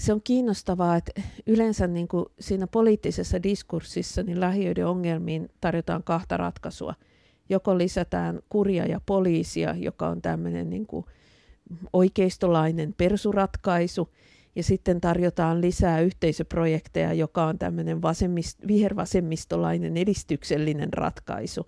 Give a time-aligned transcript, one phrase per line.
[0.00, 6.36] se on kiinnostavaa, että yleensä niin kuin siinä poliittisessa diskurssissa niin lähiöiden ongelmiin tarjotaan kahta
[6.36, 6.94] ratkaisua.
[7.48, 11.04] Joko lisätään kurja ja poliisia, joka on tämmöinen niin kuin
[11.92, 14.08] oikeistolainen persuratkaisu,
[14.56, 21.66] ja sitten tarjotaan lisää yhteisöprojekteja, joka on tämmöinen vasemmist, vihervasemmistolainen edistyksellinen ratkaisu.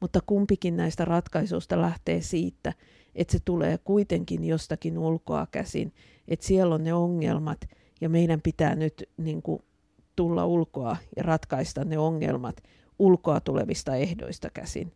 [0.00, 2.72] Mutta kumpikin näistä ratkaisuista lähtee siitä,
[3.14, 5.92] että se tulee kuitenkin jostakin ulkoa käsin,
[6.28, 7.60] että siellä on ne ongelmat
[8.00, 9.62] ja meidän pitää nyt niin kuin,
[10.16, 12.56] tulla ulkoa ja ratkaista ne ongelmat
[12.98, 14.92] ulkoa tulevista ehdoista käsin.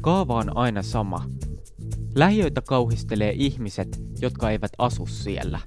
[0.00, 1.24] Kaava on aina sama.
[2.14, 5.60] Lähiöitä kauhistelee ihmiset, jotka eivät asu siellä.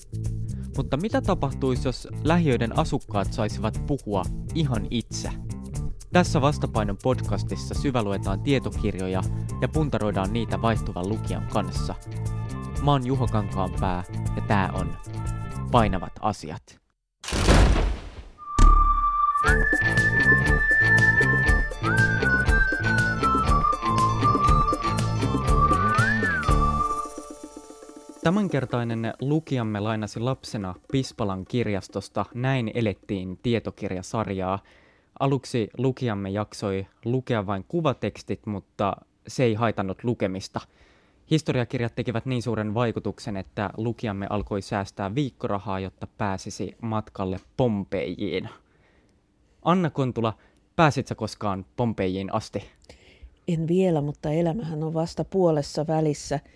[0.78, 4.24] Mutta mitä tapahtuisi, jos lähiöiden asukkaat saisivat puhua
[4.56, 5.30] ihan itse?
[6.14, 9.22] Tässä Vastapainon podcastissa syväluetaan tietokirjoja
[9.62, 11.96] ja puntaroidaan niitä vaihtuvan lukijan kanssa.
[12.84, 14.04] Mä oon Juho Kankaanpää
[14.36, 14.96] ja tää on
[15.72, 16.80] Painavat asiat.
[28.24, 34.60] Tämänkertainen lukijamme lainasi lapsena Pispalan kirjastosta Näin elettiin tietokirjasarjaa.
[35.20, 38.96] Aluksi lukijamme jaksoi lukea vain kuvatekstit, mutta
[39.28, 40.60] se ei haitannut lukemista.
[41.32, 48.50] Historiakirjat tekivät niin suuren vaikutuksen, että lukijamme alkoi säästää viikkorahaa, jotta pääsisi matkalle Pompeijiin.
[49.62, 50.34] Anna Kontula,
[50.76, 52.64] pääsitkö koskaan Pompeijiin asti?
[53.48, 56.40] En vielä, mutta elämähän on vasta puolessa välissä–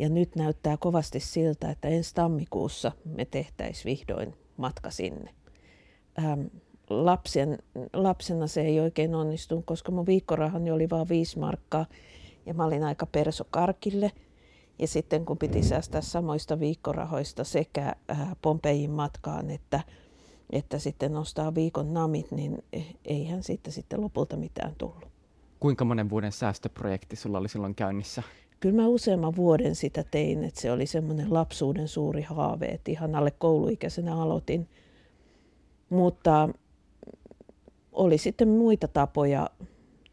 [0.00, 5.34] ja nyt näyttää kovasti siltä, että ensi tammikuussa me tehtäisiin vihdoin matka sinne.
[6.18, 6.40] Ähm,
[6.90, 7.58] lapsen,
[7.92, 11.86] lapsena se ei oikein onnistunut, koska mun viikkorahani oli vain viisi markkaa
[12.46, 14.12] ja mä olin aika perso karkille.
[14.78, 19.80] Ja sitten kun piti säästää samoista viikkorahoista sekä äh, Pompeiin matkaan että,
[20.50, 22.64] että sitten nostaa viikon namit, niin
[23.04, 25.08] eihän siitä sitten lopulta mitään tullut.
[25.60, 28.22] Kuinka monen vuoden säästöprojekti sulla oli silloin käynnissä?
[28.60, 33.14] kyllä mä useamman vuoden sitä tein, että se oli semmoinen lapsuuden suuri haave, että ihan
[33.14, 34.68] alle kouluikäisenä aloitin.
[35.90, 36.48] Mutta
[37.92, 39.50] oli sitten muita tapoja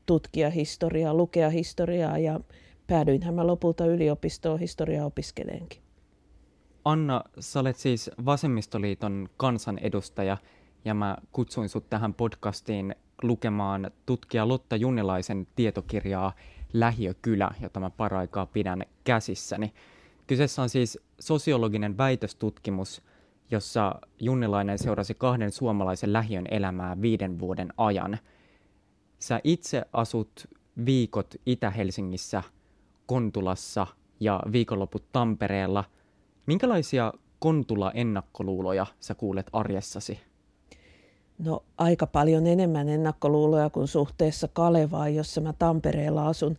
[0.06, 2.40] tutkia historiaa, lukea historiaa ja
[2.88, 5.82] päädyinhän mä lopulta yliopistoon historiaa opiskeleenkin.
[6.86, 10.38] Anna, sä olet siis Vasemmistoliiton kansanedustaja
[10.86, 16.34] ja mä kutsuin sut tähän podcastiin lukemaan tutkija Lotta Junnilaisen tietokirjaa
[16.74, 19.74] lähiökylä, jota mä paraikaa pidän käsissäni.
[20.28, 23.02] Kyseessä on siis sosiologinen väitöstutkimus,
[23.52, 28.18] jossa Junnilainen seurasi kahden suomalaisen lähiön elämää viiden vuoden ajan.
[29.20, 30.48] Sä itse asut
[30.86, 32.44] viikot Itä-Helsingissä,
[33.06, 33.88] Kontulassa
[34.20, 35.84] ja viikonloput Tampereella.
[36.46, 40.20] Minkälaisia Kontula-ennakkoluuloja sä kuulet arjessasi?
[41.38, 46.58] No aika paljon enemmän ennakkoluuloja kuin suhteessa Kalevaan, jossa mä Tampereella asun.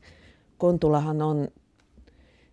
[0.59, 1.49] Kontulahan on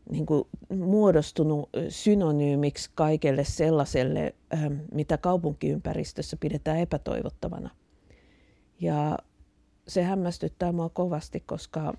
[0.09, 7.69] niin kuin, muodostunut synonyymiksi kaikelle sellaiselle, ähm, mitä kaupunkiympäristössä pidetään epätoivottavana.
[8.81, 9.17] Ja
[9.87, 11.93] se hämmästyttää mua kovasti, koska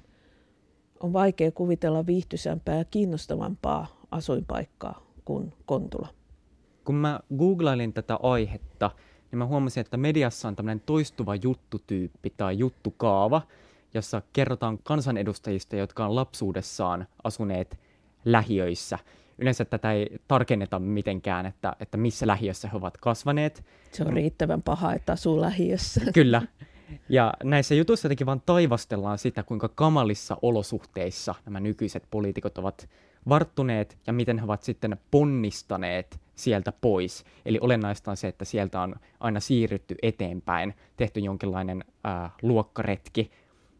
[1.00, 6.08] on vaikea kuvitella viihtyisämpää ja kiinnostavampaa asuinpaikkaa kuin Kontula.
[6.84, 8.90] Kun mä googlailin tätä aihetta,
[9.30, 13.42] niin mä huomasin, että mediassa on tämmöinen toistuva juttutyyppi tai juttukaava,
[13.94, 17.78] jossa kerrotaan kansanedustajista, jotka on lapsuudessaan asuneet
[18.26, 18.98] lähiöissä.
[19.38, 23.64] Yleensä tätä ei tarkenneta mitenkään, että, että missä lähiössä he ovat kasvaneet.
[23.92, 26.00] Se on riittävän paha, että asuu lähiössä.
[26.14, 26.42] Kyllä.
[27.08, 32.88] Ja näissä jutuissa jotenkin vaan taivastellaan sitä, kuinka kamalissa olosuhteissa nämä nykyiset poliitikot ovat
[33.28, 37.24] varttuneet ja miten he ovat sitten ponnistaneet sieltä pois.
[37.46, 43.30] Eli olennaista on se, että sieltä on aina siirrytty eteenpäin, tehty jonkinlainen ää, luokkaretki.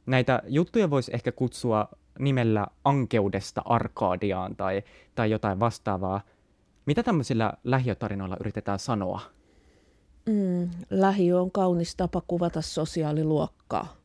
[0.07, 4.83] Näitä juttuja voisi ehkä kutsua nimellä ankeudesta Arkadiaan tai,
[5.15, 6.21] tai jotain vastaavaa.
[6.87, 9.21] Mitä tämmöisillä lähiötarinoilla yritetään sanoa?
[10.27, 13.97] Mm, lähiö on kaunis tapa kuvata sosiaaliluokkaa.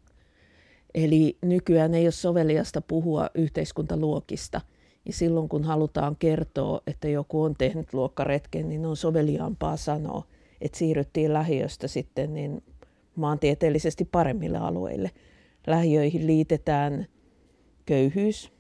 [0.94, 4.62] Eli nykyään ei ole soveliasta puhua yhteiskuntaluokista–
[5.06, 10.24] ja silloin kun halutaan kertoa, että joku on tehnyt luokkaretken, niin on soveliaampaa sanoa,
[10.62, 12.64] että siirryttiin lähiöstä sitten niin
[13.16, 15.12] maantieteellisesti paremmille alueille.
[15.68, 17.06] Lähiöihin liitetään
[17.86, 18.52] köyhyys,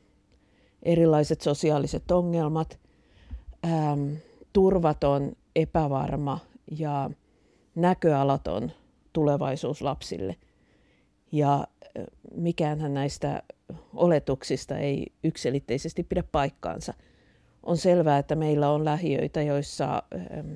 [0.83, 2.79] erilaiset sosiaaliset ongelmat,
[3.65, 4.15] äm,
[4.53, 6.39] turvaton, epävarma
[6.77, 7.09] ja
[7.75, 8.71] näköalaton
[9.13, 10.35] tulevaisuus lapsille.
[11.31, 11.67] Ja
[12.35, 13.43] mikäänhän näistä
[13.93, 16.93] oletuksista ei yksilitteisesti pidä paikkaansa.
[17.63, 20.53] on selvää, että meillä on lähiöitä, joissa ähm,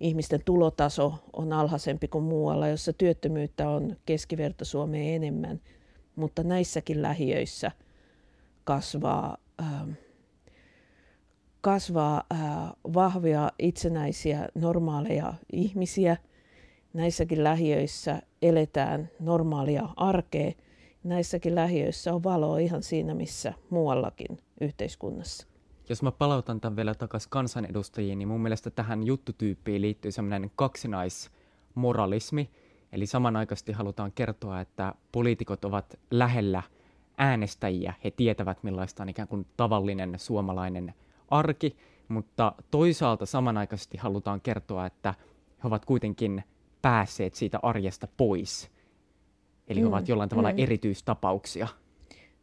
[0.00, 5.60] ihmisten tulotaso on alhaisempi kuin muualla, jossa työttömyyttä on keskiverto Suomeen enemmän,
[6.16, 7.70] mutta näissäkin lähiöissä
[8.64, 9.90] kasvaa, ähm,
[11.60, 12.40] kasvaa äh,
[12.94, 16.16] vahvia, itsenäisiä, normaaleja ihmisiä.
[16.92, 20.52] Näissäkin lähiöissä eletään normaalia arkea.
[21.04, 25.52] Näissäkin lähiöissä on valoa ihan siinä, missä muuallakin yhteiskunnassa
[25.88, 32.50] jos mä palautan tämän vielä takaisin kansanedustajiin, niin mun mielestä tähän juttutyyppiin liittyy semmoinen kaksinaismoralismi,
[32.92, 36.62] eli samanaikaisesti halutaan kertoa, että poliitikot ovat lähellä
[37.22, 40.94] äänestäjiä, he tietävät millaista on ikään kuin tavallinen suomalainen
[41.28, 41.76] arki,
[42.08, 45.14] mutta toisaalta samanaikaisesti halutaan kertoa, että
[45.62, 46.44] he ovat kuitenkin
[46.82, 48.70] päässeet siitä arjesta pois.
[49.68, 50.58] Eli mm, ovat jollain tavalla mm.
[50.58, 51.68] erityistapauksia.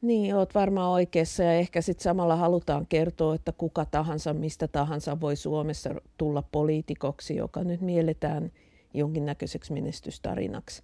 [0.01, 5.21] Niin, olet varmaan oikeassa ja ehkä sitten samalla halutaan kertoa, että kuka tahansa, mistä tahansa
[5.21, 8.51] voi Suomessa tulla poliitikoksi, joka nyt mielletään
[8.93, 10.83] jonkinnäköiseksi menestystarinaksi.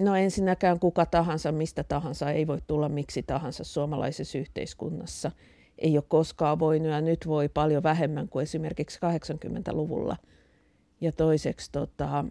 [0.00, 5.30] No ensinnäkään kuka tahansa, mistä tahansa ei voi tulla miksi tahansa suomalaisessa yhteiskunnassa.
[5.78, 10.16] Ei ole koskaan voinut ja nyt voi paljon vähemmän kuin esimerkiksi 80-luvulla.
[11.00, 12.24] Ja toiseksi tota,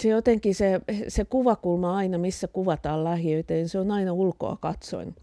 [0.00, 5.14] se jotenkin se, se kuvakulma aina, missä kuvataan lähiöitä, niin se on aina ulkoa katsoen.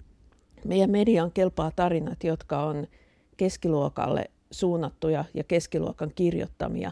[0.66, 2.88] Meidän median kelpaa tarinat, jotka on
[3.38, 6.92] keskiluokalle suunnattuja ja keskiluokan kirjoittamia.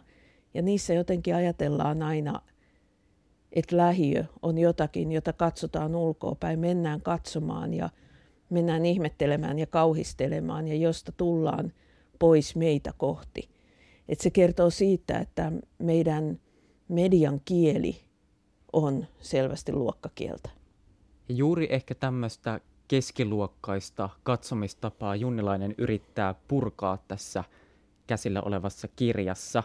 [0.54, 2.42] Ja niissä jotenkin ajatellaan aina,
[3.54, 7.90] että lähiö on jotakin, jota katsotaan ulkoa päin, mennään katsomaan ja
[8.50, 11.74] mennään ihmettelemään ja kauhistelemaan ja josta tullaan
[12.20, 13.50] pois meitä kohti.
[14.10, 16.40] Et se kertoo siitä, että meidän
[16.88, 18.02] median kieli
[18.74, 20.50] on selvästi luokkakieltä.
[21.30, 27.44] Ja juuri ehkä tämmöistä keskiluokkaista katsomistapaa Junnilainen yrittää purkaa tässä
[28.08, 29.64] käsillä olevassa kirjassa.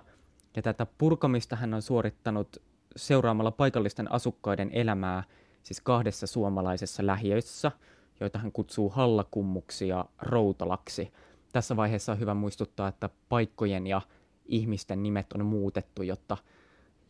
[0.57, 2.57] Ja tätä purkamista hän on suorittanut
[2.97, 5.25] seuraamalla paikallisten asukkaiden elämää
[5.63, 7.73] siis kahdessa suomalaisessa lähiössä,
[8.21, 11.13] joita hän kutsuu hallakummuksi ja routalaksi.
[11.53, 14.01] Tässä vaiheessa on hyvä muistuttaa, että paikkojen ja
[14.47, 16.37] ihmisten nimet on muutettu, jotta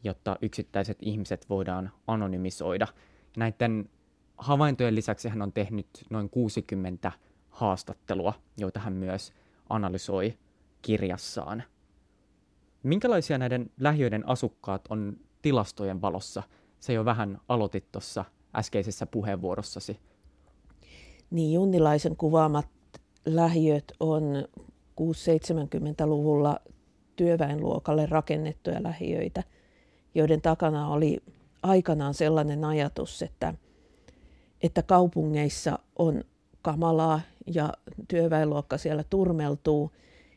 [0.04, 2.86] jotta yksittäiset ihmiset voidaan anonymisoida.
[3.36, 3.90] Näiden
[4.38, 7.12] havaintojen lisäksi hän on tehnyt noin 60
[7.50, 9.32] haastattelua, joita hän myös
[9.68, 10.38] analysoi
[10.82, 11.62] kirjassaan.
[12.82, 16.42] Minkälaisia näiden lähiöiden asukkaat on tilastojen valossa?
[16.80, 18.24] Se jo vähän aloitit tuossa
[18.56, 20.00] äskeisessä puheenvuorossasi.
[21.30, 22.68] Niin, Junnilaisen kuvaamat
[23.26, 24.22] lähiöt on
[25.00, 26.60] 6-70-luvulla
[27.16, 29.42] työväenluokalle rakennettuja lähiöitä–
[30.14, 31.20] joiden takana oli
[31.62, 33.54] aikanaan sellainen ajatus, että,
[34.62, 36.24] että kaupungeissa on
[36.62, 37.20] kamalaa
[37.54, 37.72] ja
[38.08, 39.90] työväenluokka siellä turmeltuu.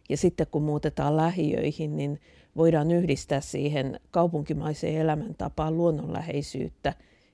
[0.10, 2.20] Ja sitten kun muutetaan lähiöihin, niin
[2.56, 6.94] voidaan yhdistää siihen kaupunkimaiseen elämäntapaan luonnonläheisyyttä,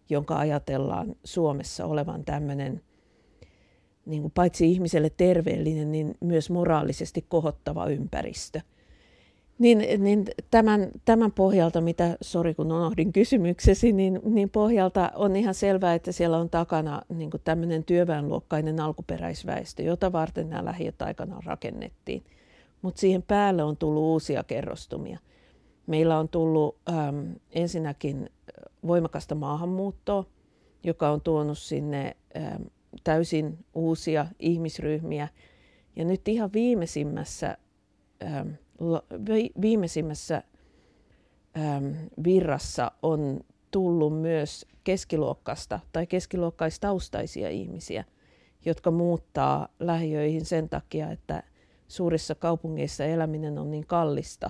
[0.09, 2.81] jonka ajatellaan Suomessa olevan tämmöinen
[4.05, 8.61] niin kuin paitsi ihmiselle terveellinen, niin myös moraalisesti kohottava ympäristö–
[9.59, 15.53] niin, niin tämän, tämän pohjalta, mitä, sori kun unohdin kysymyksesi, niin, niin pohjalta on ihan
[15.53, 22.23] selvää, että siellä on takana niin tämmöinen työväenluokkainen alkuperäisväestö, jota varten nämä lähiöt aikanaan rakennettiin.
[22.87, 25.19] Mutta siihen päälle on tullut uusia kerrostumia.
[25.87, 28.29] Meillä on tullut äm, ensinnäkin
[28.87, 30.25] voimakasta maahanmuuttoa,
[30.83, 32.65] joka on tuonut sinne äm,
[33.03, 35.27] täysin uusia ihmisryhmiä.
[35.95, 37.57] Ja nyt ihan viimeisimmässä
[38.23, 38.53] äm,
[39.61, 40.43] viimeisimmässä
[41.57, 43.39] äm, virrassa on
[43.71, 48.03] tullut myös keskiluokkasta tai keskiluokkaistaustaisia ihmisiä,
[48.65, 51.43] jotka muuttaa lähiöihin sen takia, että
[51.87, 54.49] suurissa kaupungeissa eläminen on niin kallista,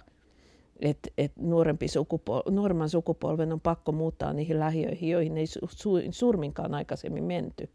[0.80, 6.74] että et nuorempi sukupol- nuoremman sukupolven on pakko muuttaa niihin lähiöihin, joihin ei su- surminkaan
[6.74, 7.70] aikaisemmin menty.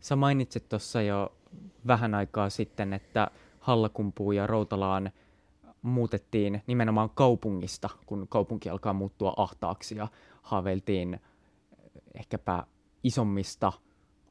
[0.00, 1.32] Sä mainitsit tuossa jo
[1.86, 3.30] vähän aikaa sitten, että
[3.60, 5.10] Hallakumpuun ja Routalaan–
[5.86, 10.08] muutettiin nimenomaan kaupungista, kun kaupunki alkaa muuttua ahtaaksi ja
[10.42, 11.20] haaveiltiin
[12.14, 12.64] ehkäpä
[13.04, 13.72] isommista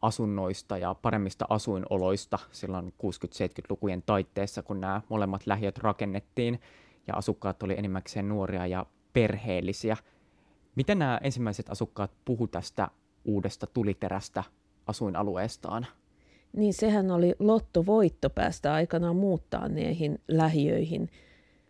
[0.05, 6.59] asunnoista ja paremmista asuinoloista silloin 60-70-lukujen taitteessa, kun nämä molemmat lähiöt rakennettiin
[7.07, 9.97] ja asukkaat oli enimmäkseen nuoria ja perheellisiä.
[10.75, 12.87] Miten nämä ensimmäiset asukkaat puhu tästä
[13.25, 14.43] uudesta tuliterästä
[14.87, 15.87] asuinalueestaan?
[16.53, 21.09] Niin sehän oli lottovoitto päästä aikanaan muuttaa niihin lähiöihin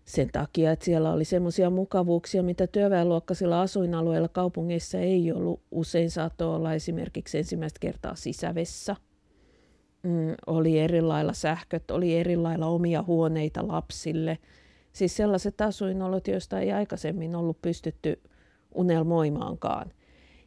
[0.05, 5.61] sen takia, että siellä oli semmoisia mukavuuksia, mitä työväenluokkaisilla asuinalueilla kaupungeissa ei ollut.
[5.71, 8.95] Usein saattoi olla esimerkiksi ensimmäistä kertaa sisävessä.
[10.03, 14.37] mm, oli eri lailla sähköt, oli eri lailla omia huoneita lapsille.
[14.93, 18.21] Siis sellaiset asuinolot, joista ei aikaisemmin ollut pystytty
[18.75, 19.91] unelmoimaankaan.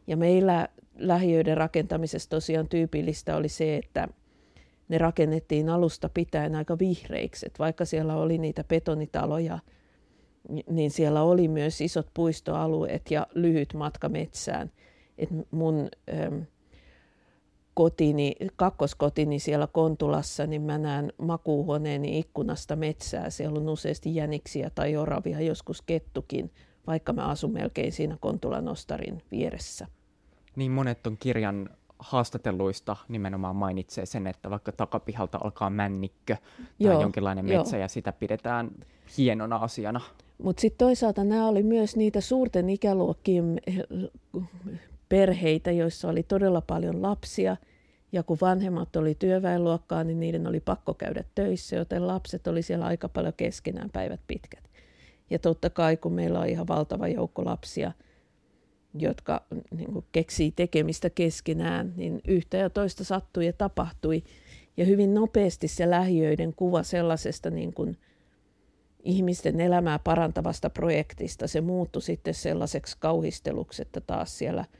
[0.07, 4.09] Ja meillä lähiöiden rakentamisessa tosiaan tyypillistä oli se, että
[4.89, 7.47] ne rakennettiin alusta pitäen aika vihreiksi.
[7.47, 9.59] Et vaikka siellä oli niitä betonitaloja,
[10.71, 14.71] niin siellä oli myös isot puistoalueet ja lyhyt matka metsään.
[15.19, 16.39] Et mun ähm,
[17.75, 23.31] kotini, kakkoskotini siellä Kontulassa, niin mä näen makuuhuoneeni ikkunasta metsää.
[23.31, 26.51] Siellä on useasti jäniksiä tai oravia, joskus kettukin,
[26.87, 29.87] vaikka mä asun melkein siinä Kontulan ostarin vieressä.
[30.57, 37.03] Niin monet on kirjan haastatelluista nimenomaan mainitsee sen, että vaikka takapihalta alkaa männikkö tai joo,
[37.03, 37.83] jonkinlainen metsä joo.
[37.83, 38.71] ja sitä pidetään
[39.19, 40.01] hienona asiana.
[40.43, 43.61] Mutta sitten toisaalta nämä oli myös niitä suurten ikäluokkien
[45.09, 47.57] perheitä, joissa oli todella paljon lapsia.
[48.13, 52.87] Ja kun vanhemmat oli työväenluokkaa, niin niiden oli pakko käydä töissä, joten lapset oli siellä
[52.87, 54.65] aika paljon keskenään päivät pitkät.
[55.31, 57.93] Ja totta kai, kun meillä on ihan valtava joukko lapsia,
[58.95, 64.25] jotka niin kuin keksii tekemistä keskenään, niin yhtä ja toista sattui ja tapahtui.
[64.77, 67.97] Ja hyvin nopeasti se lähiöiden kuva sellaisesta niin kuin
[69.03, 74.65] ihmisten elämää parantavasta projektista, se muuttui sitten sellaiseksi kauhisteluksi, että taas siellä–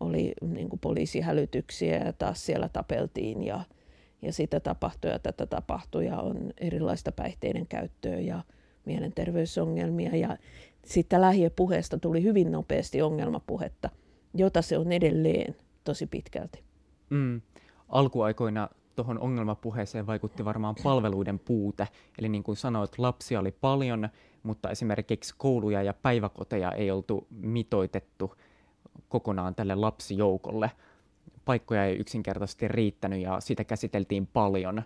[0.00, 3.60] oli niin kuin poliisihälytyksiä ja taas siellä tapeltiin ja,
[4.22, 8.44] ja sitä tapahtui ja tätä tapahtui ja on erilaista päihteiden käyttöä ja
[8.84, 10.36] mielenterveysongelmia ja
[10.88, 13.90] sitten lähiöpuheesta tuli hyvin nopeasti ongelmapuhetta,
[14.34, 16.62] jota se on edelleen tosi pitkälti.
[17.10, 17.40] Mm.
[17.88, 21.88] Alkuaikoina tuohon ongelmapuheeseen vaikutti varmaan palveluiden puute.
[22.18, 24.08] Eli niin kuin sanoit, lapsia oli paljon,
[24.42, 28.34] mutta esimerkiksi kouluja ja päiväkoteja ei oltu mitoitettu
[29.08, 30.70] kokonaan tälle lapsijoukolle.
[31.44, 34.82] Paikkoja ei yksinkertaisesti riittänyt ja sitä käsiteltiin paljon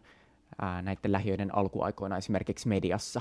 [0.60, 3.20] ää, näiden lähiöiden alkuaikoina esimerkiksi mediassa.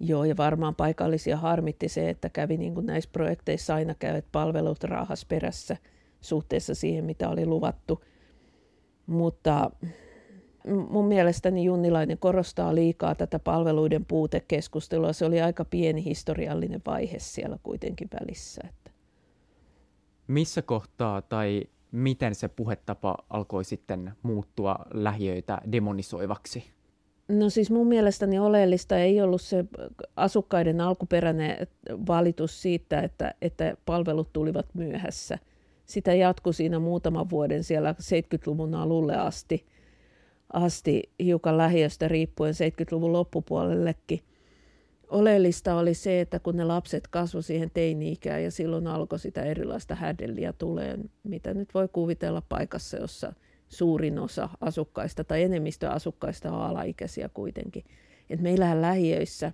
[0.00, 4.84] Joo, ja varmaan paikallisia harmitti se, että kävi niin kuin näissä projekteissa aina käyvät palvelut
[4.84, 5.76] raahas perässä
[6.20, 8.04] suhteessa siihen, mitä oli luvattu.
[9.06, 9.70] Mutta
[10.90, 15.12] mun mielestäni Junnilainen korostaa liikaa tätä palveluiden puutekeskustelua.
[15.12, 18.60] Se oli aika pieni historiallinen vaihe siellä kuitenkin välissä
[20.30, 26.79] missä kohtaa tai miten se puhetapa alkoi sitten muuttua lähiöitä demonisoivaksi?
[27.30, 29.64] No siis mun mielestäni oleellista ei ollut se
[30.16, 31.66] asukkaiden alkuperäinen
[32.06, 35.38] valitus siitä, että, että palvelut tulivat myöhässä.
[35.86, 39.66] Sitä jatkui siinä muutaman vuoden siellä 70-luvun alulle asti,
[40.52, 44.20] asti hiukan lähiöstä riippuen 70-luvun loppupuolellekin
[45.10, 49.94] oleellista oli se, että kun ne lapset kasvoivat siihen teini-ikään ja silloin alkoi sitä erilaista
[49.94, 53.32] hädelliä tulee, mitä nyt voi kuvitella paikassa, jossa
[53.70, 57.84] suurin osa asukkaista tai enemmistö asukkaista on alaikäisiä kuitenkin.
[58.30, 59.52] Et meillähän lähiöissä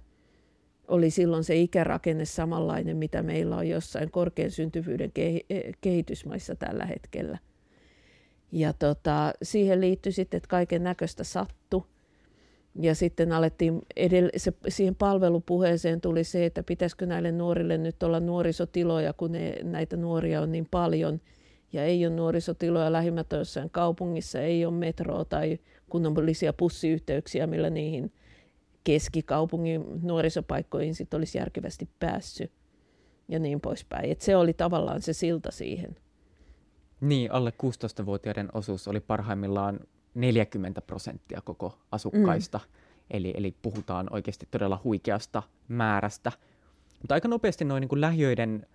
[0.89, 5.13] oli silloin se ikärakenne samanlainen, mitä meillä on jossain korkean syntyvyyden
[5.81, 7.39] kehitysmaissa tällä hetkellä.
[8.53, 11.83] Ja tota, siihen liittyi sitten, että kaiken näköistä sattui
[12.81, 18.21] ja sitten alettiin, edell- se, siihen palvelupuheeseen tuli se, että pitäisikö näille nuorille nyt olla
[18.21, 21.21] nuorisotiloja, kun ne, näitä nuoria on niin paljon.
[21.73, 25.59] Ja ei ole nuorisotiloja lähimmät jossain kaupungissa, ei ole metroa tai
[25.91, 28.13] kunnollisia pussiyhteyksiä, millä niihin
[28.85, 32.53] keskikaupungin nuorisopaikkoihin sit olisi järkevästi päässyt
[33.29, 34.11] ja niin poispäin.
[34.11, 35.97] Et se oli tavallaan se silta siihen.
[37.01, 39.81] Niin, alle 16-vuotiaiden osuus oli parhaimmillaan
[40.15, 42.59] 40 prosenttia koko asukkaista.
[42.59, 42.65] Mm.
[43.11, 46.33] Eli, eli puhutaan oikeasti todella huikeasta määrästä.
[47.03, 48.67] Mutta aika nopeasti noin niin lähiöiden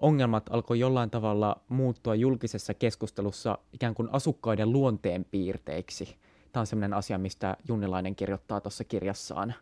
[0.00, 6.16] ongelmat alkoi jollain tavalla muuttua julkisessa keskustelussa ikään kuin asukkaiden luonteen piirteiksi.
[6.52, 9.54] Tämä on sellainen asia, mistä Junnilainen kirjoittaa tuossa kirjassaan.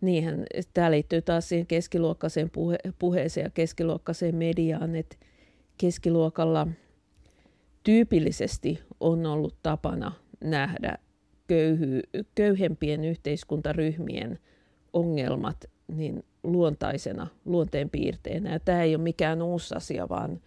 [0.00, 0.44] Niinhän,
[0.74, 5.16] tämä liittyy taas siihen keskiluokkaiseen puhe- puheeseen ja keskiluokkaiseen mediaan, että
[5.78, 6.66] keskiluokalla
[7.82, 10.12] tyypillisesti on ollut tapana
[10.44, 10.98] nähdä
[11.46, 12.02] köyhy,
[12.34, 14.38] köyhempien yhteiskuntaryhmien
[14.92, 18.52] ongelmat niin luontaisena luonteenpiirteenä.
[18.52, 20.40] Ja tämä ei ole mikään uusi asia, vaan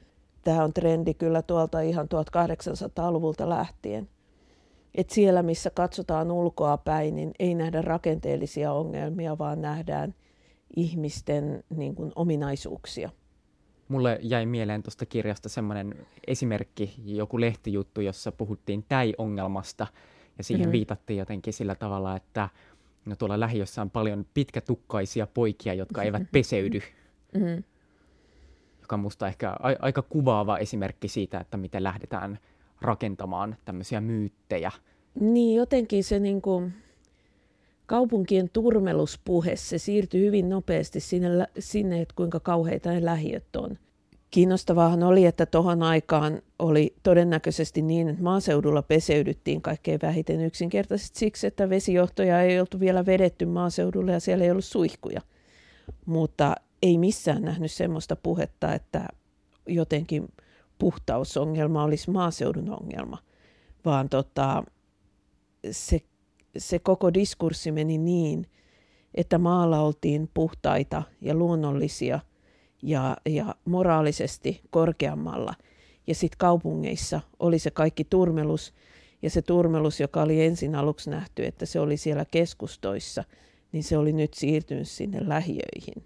[0.43, 4.09] tämä on trendi kyllä tuolta ihan 1800-luvulta lähtien.
[4.95, 10.15] Et siellä, missä katsotaan ulkoa päin, niin ei nähdä rakenteellisia ongelmia, vaan nähdään
[10.75, 13.09] ihmisten niin kuin, ominaisuuksia.
[13.87, 15.95] Mulle jäi mieleen tuosta kirjasta semmoinen
[16.27, 19.87] esimerkki, joku lehtijuttu, jossa puhuttiin täi-ongelmasta
[20.37, 20.71] ja siihen mm-hmm.
[20.71, 22.49] viitattiin jotenkin sillä tavalla, että
[23.05, 26.81] no tuolla lähiössä on paljon pitkätukkaisia poikia, jotka eivät peseydy.
[27.33, 27.63] Mm-hmm.
[28.81, 32.39] Joka on musta ehkä a- aika kuvaava esimerkki siitä, että miten lähdetään
[32.81, 34.71] rakentamaan tämmöisiä myyttejä
[35.19, 36.73] Niin, jotenkin se niin kuin,
[37.85, 41.29] kaupunkien turmeluspuhe, se siirtyi hyvin nopeasti sinne,
[41.59, 43.77] sinne, että kuinka kauheita ne lähiöt on.
[44.31, 51.47] Kiinnostavaahan oli, että tuohon aikaan oli todennäköisesti niin, että maaseudulla peseydyttiin kaikkein vähiten yksinkertaisesti siksi,
[51.47, 55.21] että vesijohtoja ei oltu vielä vedetty maaseudulle ja siellä ei ollut suihkuja.
[56.05, 59.07] Mutta ei missään nähnyt semmoista puhetta, että
[59.67, 60.27] jotenkin
[60.79, 63.17] puhtausongelma olisi maaseudun ongelma,
[63.85, 64.63] vaan tota,
[65.71, 66.01] se,
[66.57, 68.47] se koko diskurssi meni niin,
[69.15, 72.19] että maalla oltiin puhtaita ja luonnollisia
[72.81, 75.53] ja, ja moraalisesti korkeammalla.
[76.07, 78.73] Ja sitten kaupungeissa oli se kaikki turmelus,
[79.21, 83.23] ja se turmelus, joka oli ensin aluksi nähty, että se oli siellä keskustoissa,
[83.71, 86.03] niin se oli nyt siirtynyt sinne lähiöihin.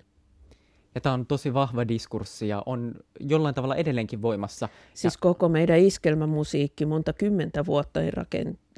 [0.95, 4.69] Ja tämä on tosi vahva diskurssi ja on jollain tavalla edelleenkin voimassa.
[4.93, 5.17] Siis ja...
[5.21, 7.99] koko meidän iskelmämusiikki monta kymmentä vuotta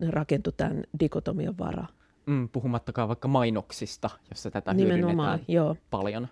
[0.09, 1.87] rakentui tämän dikotomian varaa.
[2.25, 5.75] Mm, puhumattakaan vaikka mainoksista, jossa tätä Nimenomaan, joo.
[5.91, 6.27] paljon.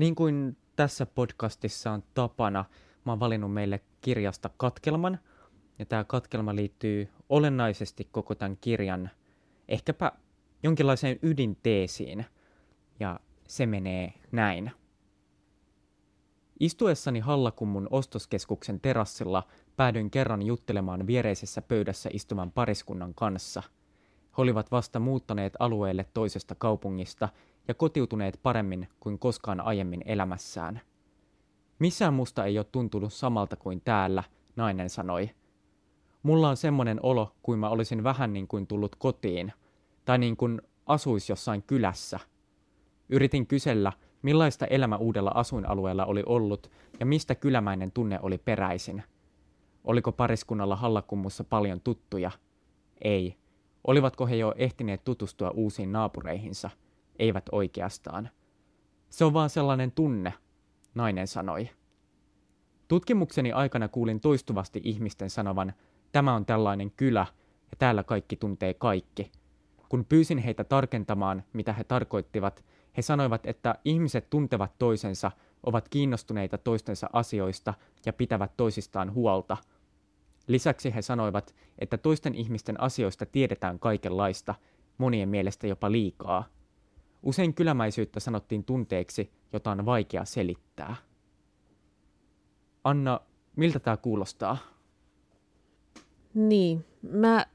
[0.00, 2.64] Niin kuin tässä podcastissa on tapana,
[3.04, 5.18] mä oon valinnut meille kirjasta katkelman.
[5.78, 9.10] Ja tämä katkelma liittyy olennaisesti koko tämän kirjan
[9.68, 10.12] ehkäpä
[10.62, 12.26] jonkinlaiseen ydinteesiin.
[13.00, 14.70] Ja se menee näin.
[16.60, 23.62] Istuessani Hallakummun ostoskeskuksen terassilla päädyin kerran juttelemaan viereisessä pöydässä istuvan pariskunnan kanssa.
[24.22, 27.28] He olivat vasta muuttaneet alueelle toisesta kaupungista
[27.70, 30.80] ja kotiutuneet paremmin kuin koskaan aiemmin elämässään.
[31.78, 34.22] Missään musta ei ole tuntunut samalta kuin täällä,
[34.56, 35.30] nainen sanoi.
[36.22, 39.52] Mulla on semmoinen olo, kuin mä olisin vähän niin kuin tullut kotiin,
[40.04, 42.20] tai niin kuin asuis jossain kylässä.
[43.08, 49.02] Yritin kysellä, millaista elämä uudella asuinalueella oli ollut ja mistä kylämäinen tunne oli peräisin.
[49.84, 52.30] Oliko pariskunnalla Hallakummussa paljon tuttuja?
[53.00, 53.36] Ei.
[53.86, 56.70] Olivatko he jo ehtineet tutustua uusiin naapureihinsa?
[57.20, 58.30] Eivät oikeastaan.
[59.10, 60.34] Se on vaan sellainen tunne,
[60.94, 61.70] nainen sanoi.
[62.88, 65.72] Tutkimukseni aikana kuulin toistuvasti ihmisten sanovan,
[66.12, 67.26] tämä on tällainen kylä
[67.70, 69.32] ja täällä kaikki tuntee kaikki.
[69.88, 72.64] Kun pyysin heitä tarkentamaan, mitä he tarkoittivat,
[72.96, 75.30] he sanoivat, että ihmiset tuntevat toisensa,
[75.62, 77.74] ovat kiinnostuneita toistensa asioista
[78.06, 79.56] ja pitävät toisistaan huolta.
[80.46, 84.54] Lisäksi he sanoivat, että toisten ihmisten asioista tiedetään kaikenlaista,
[84.98, 86.44] monien mielestä jopa liikaa.
[87.22, 90.96] Usein kylämäisyyttä sanottiin tunteeksi, jota on vaikea selittää.
[92.84, 93.20] Anna,
[93.56, 94.58] miltä tämä kuulostaa?
[96.34, 97.46] Niin, mä,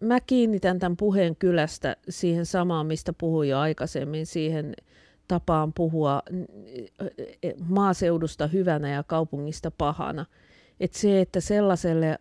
[0.00, 4.74] mä kiinnitän tämän puheen kylästä siihen samaan, mistä puhuin jo aikaisemmin, siihen
[5.28, 6.22] tapaan puhua
[7.68, 10.26] maaseudusta hyvänä ja kaupungista pahana.
[10.80, 12.18] Et se, että sellaiselle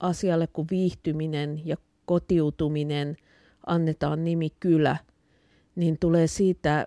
[0.00, 3.16] asialle kuin viihtyminen ja kotiutuminen
[3.66, 4.96] annetaan nimi kylä,
[5.76, 6.86] niin tulee siitä,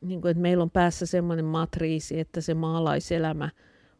[0.00, 3.50] niin kuin, että meillä on päässä semmoinen matriisi, että se maalaiselämä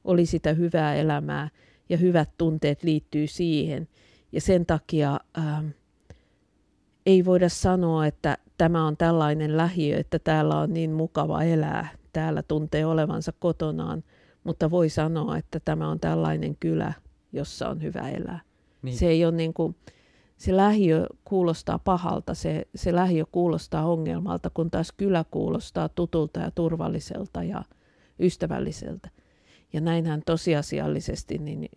[0.04, 1.48] oli sitä hyvää elämää
[1.88, 3.88] ja hyvät tunteet liittyy siihen.
[4.32, 5.66] Ja sen takia ähm,
[7.06, 12.42] ei voida sanoa, että tämä on tällainen lähiö, että täällä on niin mukava elää, täällä
[12.42, 14.04] tuntee olevansa kotonaan,
[14.44, 16.92] mutta voi sanoa, että tämä on tällainen kylä,
[17.32, 18.40] jossa on hyvä elää.
[18.82, 18.96] Niin.
[18.96, 19.76] Se ei ole niin kuin,
[20.40, 26.50] se lähiö kuulostaa pahalta, se, se lähiö kuulostaa ongelmalta, kun taas kylä kuulostaa tutulta ja
[26.50, 27.62] turvalliselta ja
[28.20, 29.10] ystävälliseltä.
[29.72, 31.68] Ja näinhän tosiasiallisesti niin,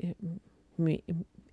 [0.77, 1.03] mi,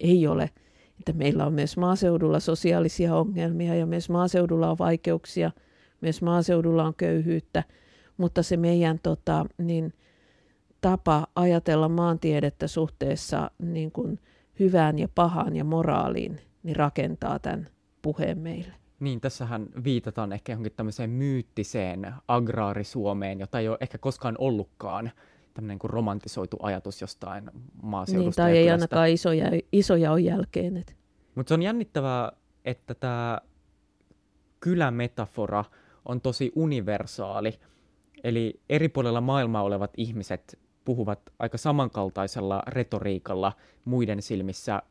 [0.01, 0.51] ei ole
[0.99, 5.51] että meillä on myös maaseudulla sosiaalisia ongelmia ja myös maaseudulla on vaikeuksia,
[6.01, 7.65] myös maaseudulla on köyhyyttä,
[8.17, 9.93] mutta se meidän tota, niin,
[10.81, 14.19] tapa ajatella maantiedettä suhteessa niin kuin
[14.61, 17.67] hyvään ja pahaan ja moraaliin niin rakentaa tämän
[18.03, 18.73] puheen meille.
[19.01, 25.11] Niin, tässähän viitataan ehkä johonkin tämmöiseen myyttiseen agraarisuomeen, jota ei ole ehkä koskaan ollutkaan
[25.55, 27.51] tämmöinen kuin romantisoitu ajatus jostain
[27.83, 28.43] maaseudusta.
[28.47, 30.85] Niin, tai ei ainakaan isoja, isoja on jälkeen.
[31.35, 32.33] Mutta se on jännittävää,
[32.65, 33.41] että tämä
[34.61, 35.65] kylämetafora
[36.05, 37.61] on tosi universaali.
[38.25, 43.53] Eli eri puolilla maailmaa olevat ihmiset puhuvat aika samankaltaisella retoriikalla
[43.85, 44.83] muiden silmissä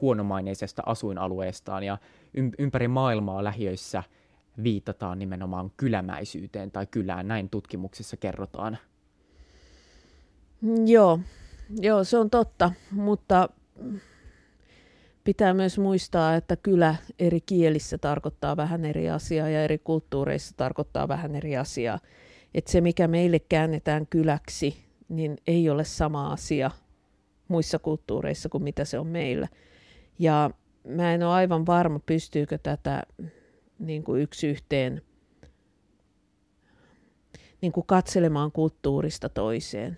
[0.00, 1.98] huonomaineisesta asuinalueestaan ja
[2.58, 4.02] ympäri maailmaa lähiöissä
[4.62, 8.78] viitataan nimenomaan kylämäisyyteen tai kylään, näin tutkimuksissa kerrotaan.
[10.86, 11.20] Joo,
[11.80, 13.48] joo se on totta, mutta
[15.24, 21.08] pitää myös muistaa, että kylä eri kielissä tarkoittaa vähän eri asiaa ja eri kulttuureissa tarkoittaa
[21.08, 21.98] vähän eri asiaa.
[22.54, 26.70] Että se, mikä meille käännetään kyläksi, niin ei ole sama asia
[27.48, 29.48] muissa kulttuureissa kuin mitä se on meillä.
[30.18, 30.50] Ja
[30.84, 33.02] mä en ole aivan varma, pystyykö tätä
[33.78, 35.02] niin kuin yksi yhteen
[37.60, 39.96] niin kuin katselemaan kulttuurista toiseen.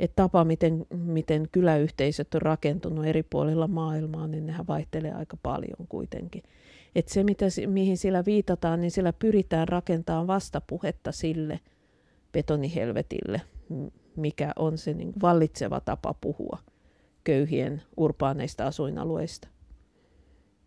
[0.00, 5.86] Et tapa, miten, miten kyläyhteisöt on rakentunut eri puolilla maailmaa, niin nehän vaihtelee aika paljon
[5.88, 6.42] kuitenkin.
[6.94, 11.60] Et se, mitä, mihin sillä viitataan, niin sillä pyritään rakentamaan vastapuhetta sille
[12.32, 13.40] betonihelvetille,
[14.16, 16.58] mikä on se niin vallitseva tapa puhua
[17.28, 19.48] köyhien urbaaneista asuinalueista.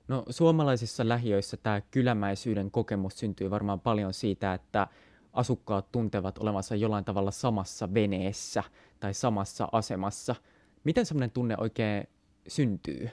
[0.07, 4.87] No suomalaisissa lähiöissä tämä kylämäisyyden kokemus syntyy varmaan paljon siitä, että
[5.33, 8.63] asukkaat tuntevat olevansa jollain tavalla samassa veneessä
[8.99, 10.35] tai samassa asemassa.
[10.83, 12.07] Miten semmoinen tunne oikein
[12.47, 13.09] syntyy?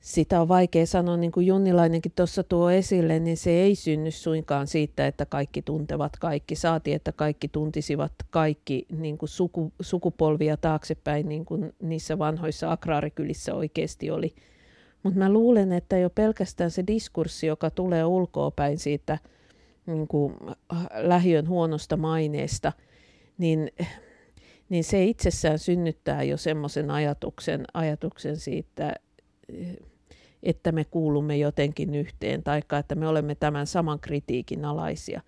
[0.00, 4.66] Sitä on vaikea sanoa, niin kuin Junnilainenkin tuossa tuo esille, niin se ei synny suinkaan
[4.66, 6.54] siitä, että kaikki tuntevat kaikki.
[6.54, 13.54] Saati, että kaikki tuntisivat kaikki niin kuin suku, sukupolvia taaksepäin, niin kuin niissä vanhoissa agraarikylissä
[13.54, 14.34] oikeasti oli.
[15.02, 19.18] Mutta mä luulen, että jo pelkästään se diskurssi, joka tulee ulkoapäin siitä
[19.86, 20.34] niin kuin
[20.94, 22.72] lähiön huonosta maineesta,
[23.38, 23.70] niin,
[24.68, 28.94] niin se itsessään synnyttää jo semmoisen ajatuksen, ajatuksen siitä,
[30.42, 35.20] että me kuulumme jotenkin yhteen, tai että me olemme tämän saman kritiikin alaisia.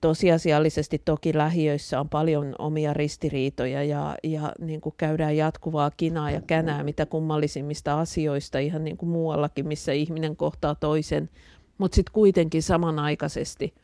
[0.00, 6.40] Tosiasiallisesti toki lähiöissä on paljon omia ristiriitoja ja, ja niin kuin käydään jatkuvaa kinaa ja
[6.40, 11.30] känää mitä kummallisimmista asioista ihan niin kuin muuallakin, missä ihminen kohtaa toisen,
[11.78, 13.74] mutta sitten kuitenkin samanaikaisesti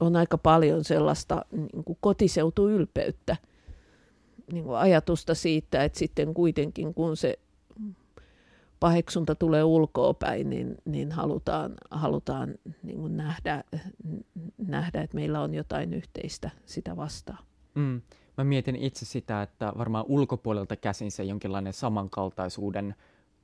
[0.00, 3.36] on aika paljon sellaista niin kuin kotiseutuylpeyttä,
[4.52, 7.38] niin kuin ajatusta siitä, että sitten kuitenkin kun se
[8.84, 13.64] paheksunta tulee ulkoa päin, niin, niin halutaan, halutaan niin kuin nähdä,
[14.58, 17.38] nähdä, että meillä on jotain yhteistä sitä vastaan.
[17.74, 18.00] Mm.
[18.38, 22.94] Mä mietin itse sitä, että varmaan ulkopuolelta käsin se jonkinlainen samankaltaisuuden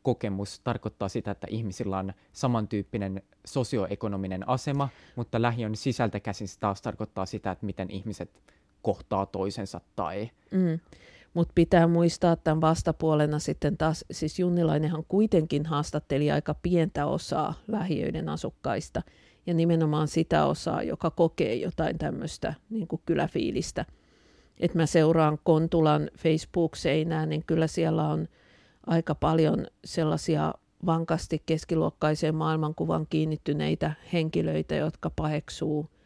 [0.03, 6.83] kokemus tarkoittaa sitä, että ihmisillä on samantyyppinen sosioekonominen asema, mutta lähiön sisältä käsin se taas
[6.83, 8.31] tarkoittaa sitä, että miten ihmiset
[8.83, 10.31] kohtaa toisensa tai...
[10.50, 10.81] Mm.
[11.34, 18.28] Mutta pitää muistaa tämän vastapuolena sitten taas, siis Junnilainenhan kuitenkin haastatteli aika pientä osaa lähiöiden
[18.28, 19.02] asukkaista
[19.46, 23.84] ja nimenomaan sitä osaa, joka kokee jotain tämmöistä niin kyläfiilistä.
[24.60, 28.28] Että mä seuraan Kontulan Facebook-seinää, niin kyllä siellä on
[28.86, 30.54] aika paljon sellaisia
[30.86, 35.86] vankasti keskiluokkaiseen maailmankuvan kiinnittyneitä henkilöitä, jotka paheksuu–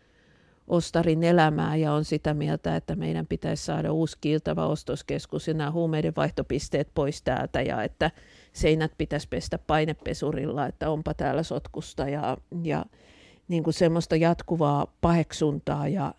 [0.68, 5.70] ostarin elämää ja on sitä mieltä, että meidän pitäisi saada uusi kiiltävä ostoskeskus ja nämä
[5.70, 8.10] huumeiden vaihtopisteet pois täältä ja että
[8.52, 12.84] seinät pitäisi pestä painepesurilla, että onpa täällä sotkusta ja, ja
[13.48, 16.14] niin kuin semmoista jatkuvaa paheksuntaa ja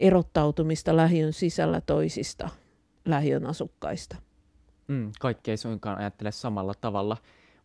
[0.00, 2.48] erottautumista lähiön sisällä toisista
[3.04, 4.16] lähiön asukkaista.
[4.88, 7.16] Mm, kaikki ei suinkaan ajattele samalla tavalla.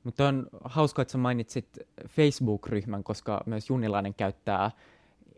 [0.04, 4.72] Mutta on hauska, että sä mainitsit Facebook-ryhmän, koska myös Junilainen käyttää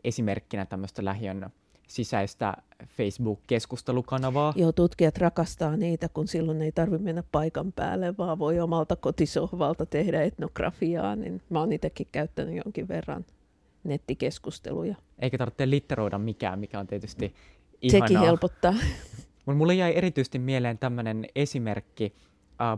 [0.04, 1.50] esimerkkinä tämmöistä lähiön
[1.88, 2.54] sisäistä
[2.88, 4.54] Facebook-keskustelukanavaa.
[4.56, 9.86] Joo, tutkijat rakastaa niitä, kun silloin ei tarvitse mennä paikan päälle, vaan voi omalta kotisohvalta
[9.86, 13.26] tehdä etnografiaa, niin mä oon itsekin käyttänyt jonkin verran
[13.84, 14.96] nettikeskusteluja.
[15.20, 17.34] Eikä tarvitse litteroida mikään, mikä on tietysti
[17.82, 18.08] ihanaa.
[18.08, 18.74] Sekin helpottaa.
[19.46, 22.14] Mutta mulle jäi erityisesti mieleen tämmöinen esimerkki,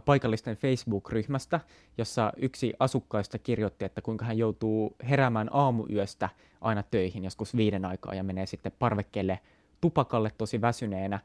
[0.06, 1.60] paikallisten Facebook-ryhmästä,
[1.98, 6.30] jossa yksi asukkaista kirjoitti, että kuinka hän joutuu heräämään aamuyöstä
[6.62, 9.40] aina töihin joskus viiden aikaa ja menee sitten parvekkeelle
[9.82, 11.20] tupakalle tosi väsyneenä.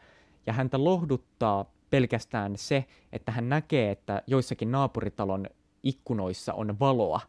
[0.47, 5.47] Ja häntä lohduttaa pelkästään se, että hän näkee, että joissakin naapuritalon
[5.83, 7.21] ikkunoissa on valoa.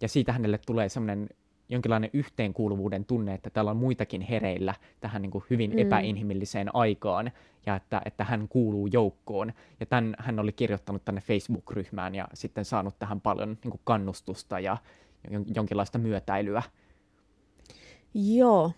[0.00, 1.28] Ja siitä hänelle tulee semmoinen
[1.68, 5.78] jonkinlainen yhteenkuuluvuuden tunne, että täällä on muitakin hereillä tähän niin kuin hyvin mm.
[5.78, 7.30] epäinhimilliseen aikaan
[7.68, 9.52] ja että, että hän kuuluu joukkoon.
[9.80, 14.60] Ja tämän hän oli kirjoittanut tänne Facebook-ryhmään ja sitten saanut tähän paljon niin kuin kannustusta
[14.60, 14.76] ja
[15.54, 16.62] jonkinlaista myötäilyä.
[18.14, 18.72] Joo,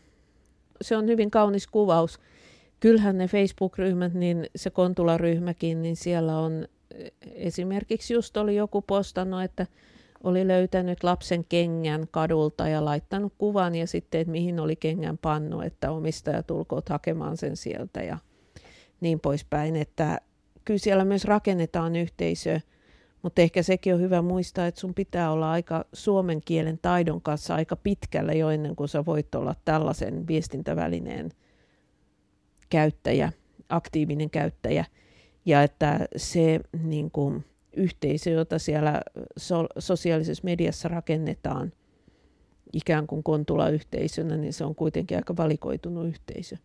[0.81, 2.21] se on hyvin kaunis kuvaus.
[2.81, 6.69] Kyllähän ne Facebook-ryhmät, niin se Kontula-ryhmäkin, niin siellä on
[7.23, 9.67] esimerkiksi just oli joku postannut, että
[10.25, 15.61] oli löytänyt lapsen kengän kadulta ja laittanut kuvan ja sitten, että mihin oli kengän pannu,
[15.61, 18.19] että omistaja tulkoot hakemaan sen sieltä ja
[19.01, 19.77] niin poispäin.
[19.77, 20.19] Että
[20.65, 22.61] kyllä siellä myös rakennetaan yhteisö,
[23.23, 27.55] mutta ehkä sekin on hyvä muistaa, että sun pitää olla aika suomen kielen taidon kanssa
[27.55, 31.31] aika pitkällä jo ennen kuin sä voit olla tällaisen viestintävälineen
[32.71, 33.33] käyttäjä,
[33.69, 34.85] aktiivinen käyttäjä.
[35.47, 37.45] Ja että se niin kuin,
[37.77, 39.03] yhteisö, jota siellä
[39.37, 41.73] so- sosiaalisessa mediassa rakennetaan
[42.73, 46.57] ikään kuin kontula-yhteisönä, niin se on kuitenkin aika valikoitunut yhteisö.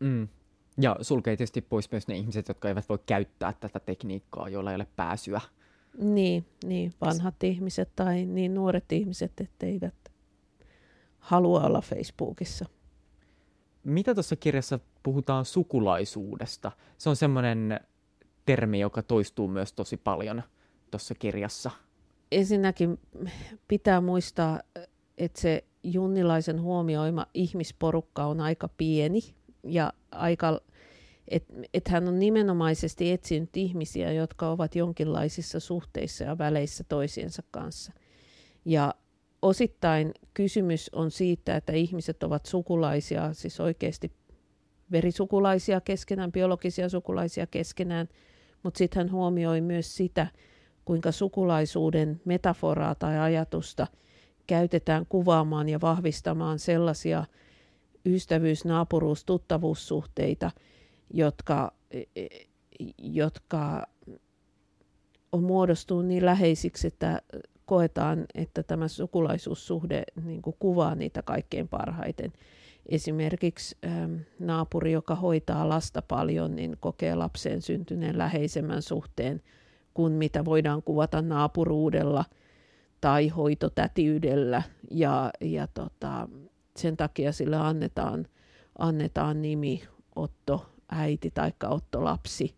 [0.00, 0.28] Mm.
[0.80, 4.76] Ja sulkee tietysti pois myös ne ihmiset, jotka eivät voi käyttää tätä tekniikkaa, joilla ei
[4.76, 5.40] ole pääsyä.
[5.98, 9.94] Niin, niin vanhat ihmiset tai niin nuoret ihmiset, etteivät
[11.18, 12.66] halua olla Facebookissa.
[13.84, 16.72] Mitä tuossa kirjassa puhutaan sukulaisuudesta?
[16.98, 17.80] Se on semmoinen
[18.46, 20.42] termi, joka toistuu myös tosi paljon
[20.90, 21.70] tuossa kirjassa.
[22.32, 23.00] Ensinnäkin
[23.68, 24.60] pitää muistaa,
[25.18, 29.35] että se junnilaisen huomioima ihmisporukka on aika pieni
[29.66, 30.60] ja aika,
[31.28, 37.92] että et hän on nimenomaisesti etsinyt ihmisiä, jotka ovat jonkinlaisissa suhteissa ja väleissä toisiensa kanssa.
[38.64, 38.94] Ja
[39.42, 44.12] osittain kysymys on siitä, että ihmiset ovat sukulaisia, siis oikeasti
[44.92, 48.08] verisukulaisia keskenään, biologisia sukulaisia keskenään,
[48.62, 50.26] mutta sitten hän huomioi myös sitä,
[50.84, 53.86] kuinka sukulaisuuden metaforaa tai ajatusta
[54.46, 57.24] käytetään kuvaamaan ja vahvistamaan sellaisia
[58.06, 60.50] ystävyys-, naapuruus-, tuttavuussuhteita,
[61.14, 61.72] jotka,
[62.98, 63.86] jotka
[65.32, 67.22] on muodostunut niin läheisiksi, että
[67.66, 72.32] koetaan, että tämä sukulaisuussuhde niin kuin kuvaa niitä kaikkein parhaiten.
[72.86, 79.42] Esimerkiksi ähm, naapuri, joka hoitaa lasta paljon, niin kokee lapseen syntyneen läheisemmän suhteen
[79.94, 82.24] kuin mitä voidaan kuvata naapuruudella
[83.00, 84.62] tai hoitotätiydellä.
[84.90, 86.28] Ja, ja tota,
[86.76, 88.26] sen takia sille annetaan,
[88.78, 89.82] annetaan nimi
[90.16, 92.54] Otto äiti tai Otto lapsi.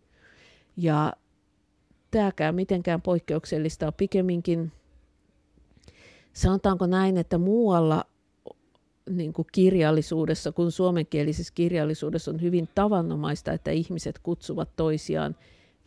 [0.77, 1.13] Ja
[2.11, 4.71] tämäkään mitenkään poikkeuksellista on pikemminkin
[6.33, 8.05] sanotaanko näin, että muualla
[9.09, 15.35] niin kuin kirjallisuudessa kuin suomenkielisessä kirjallisuudessa on hyvin tavanomaista, että ihmiset kutsuvat toisiaan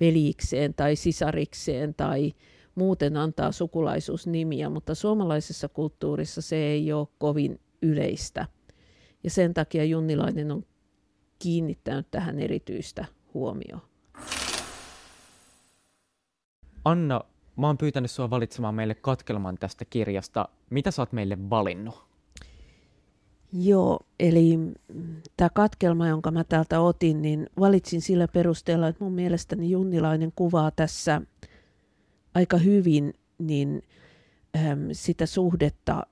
[0.00, 2.32] velikseen tai sisarikseen tai
[2.74, 8.46] muuten antaa sukulaisuusnimiä, mutta suomalaisessa kulttuurissa se ei ole kovin yleistä.
[9.24, 10.64] Ja sen takia Junnilainen on
[11.38, 13.82] kiinnittänyt tähän erityistä huomioon.
[16.84, 17.20] Anna,
[17.56, 20.48] Mä oon pyytänyt sua valitsemaan meille katkelman tästä kirjasta.
[20.70, 22.04] Mitä sä oot meille valinnut?
[23.52, 24.58] Joo, eli
[25.36, 30.70] tämä katkelma, jonka mä täältä otin, niin valitsin sillä perusteella, että mun mielestäni Junnilainen kuvaa
[30.70, 31.22] tässä
[32.34, 33.82] aika hyvin niin
[34.56, 36.06] äm, sitä suhdetta,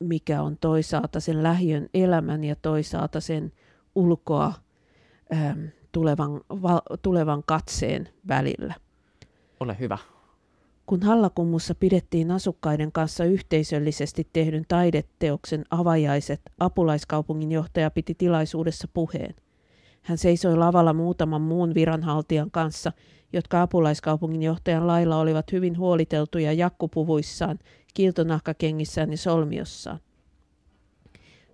[0.00, 3.52] mikä on toisaalta sen lähiön elämän ja toisaalta sen
[3.94, 4.52] ulkoa
[5.32, 8.74] äm, tulevan, va, tulevan katseen välillä.
[9.60, 9.98] Ole hyvä.
[10.86, 19.34] Kun Hallakummussa pidettiin asukkaiden kanssa yhteisöllisesti tehdyn taideteoksen avajaiset, apulaiskaupunginjohtaja piti tilaisuudessa puheen.
[20.02, 22.92] Hän seisoi lavalla muutaman muun viranhaltijan kanssa,
[23.32, 27.58] jotka apulaiskaupunginjohtajan lailla olivat hyvin huoliteltuja jakkupuvuissaan,
[27.94, 30.00] kiiltonahkakengissään ja solmiossaan.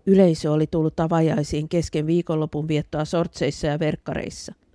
[0.06, 4.54] Yleisö oli tullut avajaisiin kesken viikonlopun viettoa sortseissa ja verkkareissa–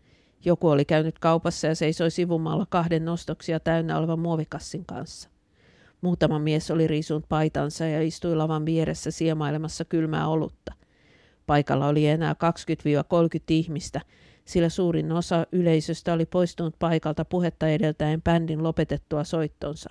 [0.45, 5.29] joku oli käynyt kaupassa ja seisoi sivumalla kahden nostoksia täynnä olevan muovikassin kanssa.
[6.01, 10.73] Muutama mies oli riisunut paitansa ja istui lavan vieressä siemailemassa kylmää olutta.
[11.47, 12.35] Paikalla oli enää 20-30
[13.49, 14.01] ihmistä,
[14.45, 19.89] sillä suurin osa yleisöstä oli poistunut paikalta puhetta edeltäen bändin lopetettua soittonsa.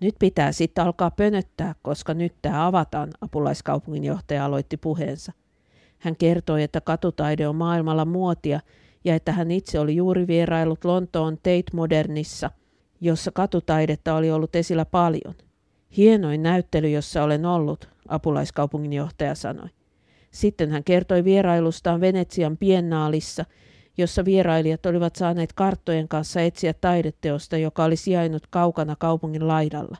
[0.00, 5.32] Nyt pitää sitten alkaa pönöttää, koska nyt tämä avataan, apulaiskaupunginjohtaja aloitti puheensa.
[5.98, 8.60] Hän kertoi, että katutaide on maailmalla muotia
[9.04, 12.50] ja että hän itse oli juuri vierailut Lontoon Tate Modernissa,
[13.00, 15.34] jossa katutaidetta oli ollut esillä paljon.
[15.96, 19.68] Hienoin näyttely, jossa olen ollut, apulaiskaupunginjohtaja sanoi.
[20.30, 23.44] Sitten hän kertoi vierailustaan Venetsian piennaalissa,
[23.98, 29.96] jossa vierailijat olivat saaneet karttojen kanssa etsiä taideteosta, joka oli sijainnut kaukana kaupungin laidalla.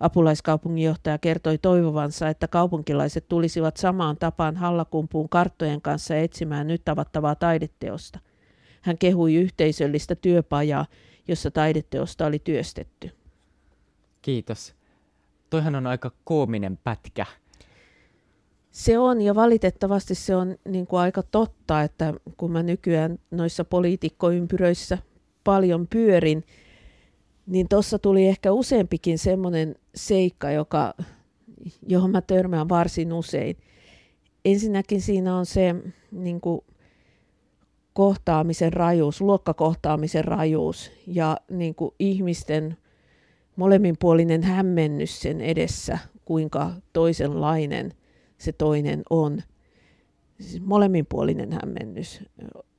[0.00, 8.18] Apulaiskaupunginjohtaja kertoi toivovansa, että kaupunkilaiset tulisivat samaan tapaan hallakumpuun karttojen kanssa etsimään nyt tavattavaa taideteosta.
[8.80, 10.86] Hän kehui yhteisöllistä työpajaa,
[11.28, 13.10] jossa taideteosta oli työstetty.
[14.22, 14.74] Kiitos.
[15.50, 17.26] Toihan on aika koominen pätkä.
[18.72, 23.64] Se on, ja valitettavasti se on niin kuin aika totta, että kun mä nykyään noissa
[23.64, 24.98] poliitikkoympyröissä
[25.44, 26.44] paljon pyörin,
[27.46, 30.94] niin tuossa tuli ehkä useampikin semmoinen seikka, joka,
[31.88, 33.56] johon mä törmään varsin usein.
[34.44, 35.74] Ensinnäkin siinä on se
[36.10, 36.60] niin kuin,
[37.92, 42.76] kohtaamisen rajuus, luokkakohtaamisen rajuus ja niin kuin, ihmisten
[43.56, 47.92] molemminpuolinen hämmennys sen edessä, kuinka toisenlainen
[48.42, 49.42] se toinen on.
[50.40, 52.24] Siis molemminpuolinen hämmennys.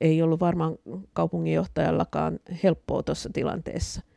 [0.01, 0.77] Ei ollut varmaan
[1.13, 4.01] kaupunginjohtajallakaan helppoa tuossa tilanteessa–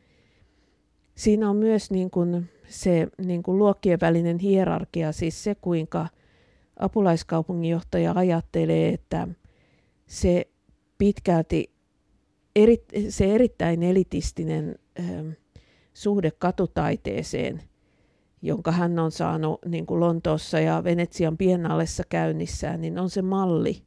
[1.16, 6.08] siinä on myös niin kuin se niin kuin luokkien välinen hierarkia, siis se kuinka
[6.76, 9.28] apulaiskaupunginjohtaja ajattelee, että
[10.06, 10.48] se
[10.98, 11.70] pitkälti
[12.56, 15.28] eri, se erittäin elitistinen ähm,
[15.94, 17.62] suhde katutaiteeseen,
[18.46, 23.82] jonka hän on saanut niin kuin Lontoossa ja Venetsian biennaalessa käynnissään, niin on se malli,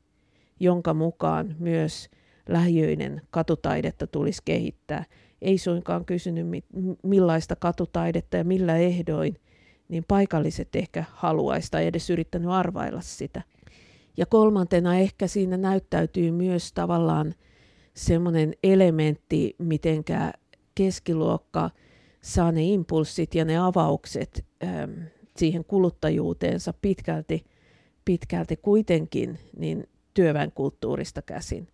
[0.60, 2.10] jonka mukaan myös
[2.50, 5.06] lähiöiden katutaidetta tulisi kehittää.
[5.42, 6.48] Ei suinkaan kysynyt
[7.04, 9.36] millaista katutaidetta ja millä ehdoin,
[9.90, 13.42] niin paikalliset ehkä haluaisi tai edes yrittänyt arvailla sitä.
[14.18, 17.36] Ja kolmantena ehkä siinä näyttäytyy myös tavallaan
[17.94, 20.34] semmoinen elementti, mitenkä
[20.76, 21.70] keskiluokka
[22.22, 24.92] saa ne impulssit ja ne avaukset ähm,
[25.38, 27.46] siihen kuluttajuuteensa pitkälti,
[28.06, 31.68] pitkälti kuitenkin niin työväenkulttuurista käsin.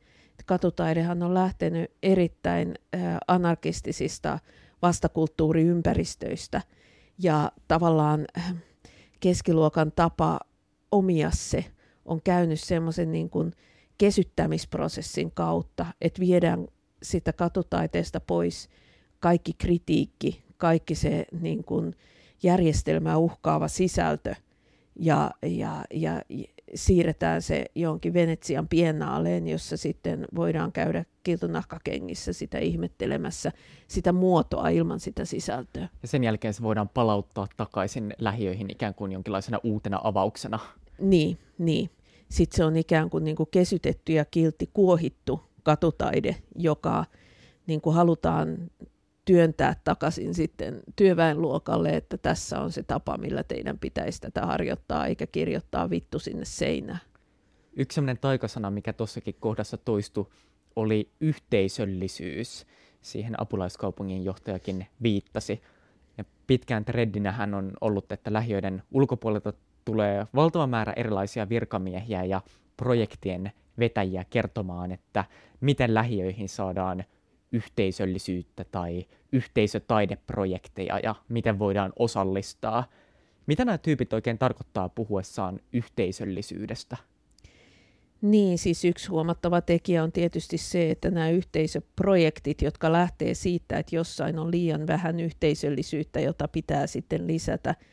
[0.45, 4.39] Katutaidehan on lähtenyt erittäin äh, anarkistisista
[4.81, 6.61] vastakulttuuriympäristöistä
[7.19, 8.55] ja tavallaan äh,
[9.19, 10.39] keskiluokan tapa
[10.91, 11.65] omia se
[12.05, 13.53] on käynyt semmoisen niin kuin
[13.97, 16.67] kesyttämisprosessin kautta, että viedään
[17.03, 18.69] sitä katutaiteesta pois
[19.19, 21.95] kaikki kritiikki, kaikki se niin kuin
[22.43, 24.35] järjestelmää uhkaava sisältö
[24.99, 26.21] ja, ja, ja
[26.75, 33.51] siirretään se johonkin Venetsian piennaaleen, jossa sitten voidaan käydä kiltonahkakengissä sitä ihmettelemässä
[33.87, 35.89] sitä muotoa ilman sitä sisältöä.
[36.01, 40.59] Ja sen jälkeen se voidaan palauttaa takaisin lähiöihin ikään kuin jonkinlaisena uutena avauksena.
[40.99, 41.89] Niin, niin
[42.29, 47.05] sitten se on ikään kuin, niin kuin kesytetty ja kiltti kuohittu katutaide, joka
[47.67, 48.57] niin kuin halutaan
[49.25, 55.27] työntää takaisin sitten työväenluokalle, että tässä on se tapa, millä teidän pitäisi tätä harjoittaa, eikä
[55.27, 56.99] kirjoittaa vittu sinne seinään.
[57.75, 60.27] Yksi sellainen taikasana, mikä tuossakin kohdassa toistui,
[60.75, 62.65] oli yhteisöllisyys.
[63.01, 65.61] Siihen apulaiskaupungin johtajakin viittasi.
[66.17, 69.53] Ja pitkään treddinähän on ollut, että lähiöiden ulkopuolelta
[69.85, 72.41] tulee valtava määrä erilaisia virkamiehiä ja
[72.77, 75.25] projektien vetäjiä kertomaan, että
[75.61, 77.03] miten lähiöihin saadaan
[77.55, 82.89] yhteisöllisyyttä tai yhteisötaideprojekteja ja miten voidaan osallistaa.
[83.47, 86.97] Mitä nämä tyypit oikein tarkoittaa puhuessaan yhteisöllisyydestä?
[88.21, 93.95] Niin, siis yksi huomattava tekijä on tietysti se, että nämä yhteisöprojektit, jotka lähtee siitä, että
[93.95, 97.75] jossain on liian vähän yhteisöllisyyttä, jota pitää sitten lisätä–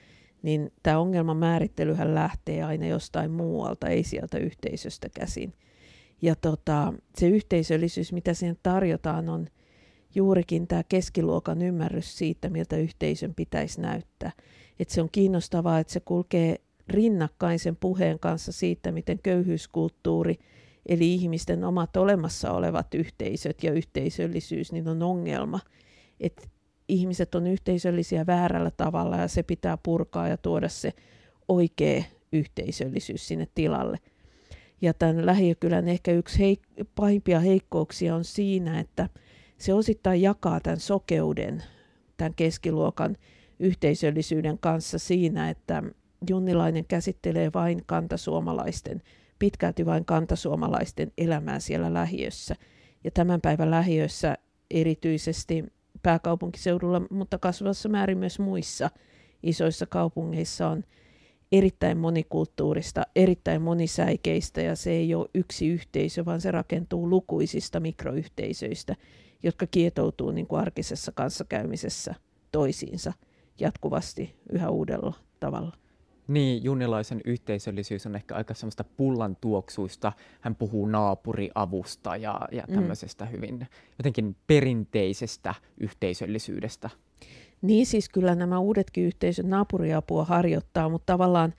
[0.43, 5.55] niin tämä ongelman määrittelyhän lähtee aina jostain muualta, ei sieltä yhteisöstä käsin.
[6.23, 9.47] Ja tota, se yhteisöllisyys, mitä siihen tarjotaan, on
[10.15, 14.33] juurikin tämä keskiluokan ymmärrys siitä, miltä yhteisön pitäisi näyttää.
[14.79, 16.57] Et se on kiinnostavaa, että se kulkee
[16.89, 20.39] rinnakkain sen puheen kanssa siitä, miten köyhyyskulttuuri,
[20.87, 25.61] eli ihmisten omat olemassa olevat yhteisöt ja yhteisöllisyys, niin on ongelma.
[26.21, 26.51] Et
[26.89, 30.93] ihmiset on yhteisöllisiä väärällä tavalla ja se pitää purkaa ja tuoda se
[31.49, 33.99] oikea yhteisöllisyys sinne tilalle.
[34.83, 39.09] Ja tämän lähiökylän ehkä yksi heik- pahimpia heikkouksia on siinä, että
[39.59, 41.63] se osittain jakaa tämän sokeuden,
[42.17, 43.17] tämän keskiluokan
[43.59, 45.83] yhteisöllisyyden kanssa siinä, että
[46.31, 49.03] Junnilainen käsittelee vain kantasuomalaisten,
[49.39, 52.57] pitkälti vain kantasuomalaisten elämää siellä lähiössä.
[53.05, 54.39] Ja tämän päivän lähiössä
[54.71, 55.65] erityisesti
[56.03, 58.91] pääkaupunkiseudulla, mutta kasvavassa määrin myös muissa
[59.43, 60.85] isoissa kaupungeissa on
[61.53, 68.97] erittäin monikulttuurista, erittäin monisäikeistä ja se ei ole yksi yhteisö, vaan se rakentuu lukuisista mikroyhteisöistä,
[69.43, 72.15] jotka kietoutuu niin kuin arkisessa kanssakäymisessä
[72.53, 73.13] toisiinsa
[73.61, 75.73] jatkuvasti yhä uudella tavalla.
[76.29, 80.13] Niin, junilaisen yhteisöllisyys on ehkä aika semmoista pullan tuoksuista.
[80.41, 82.75] Hän puhuu naapuriavusta ja, ja mm.
[82.75, 83.31] tämmöisestä mm.
[83.31, 83.67] hyvin
[83.99, 86.91] jotenkin perinteisestä yhteisöllisyydestä.
[87.63, 91.55] Niin siis kyllä nämä uudetkin yhteisöt naapuriapua harjoittaa, mutta tavallaan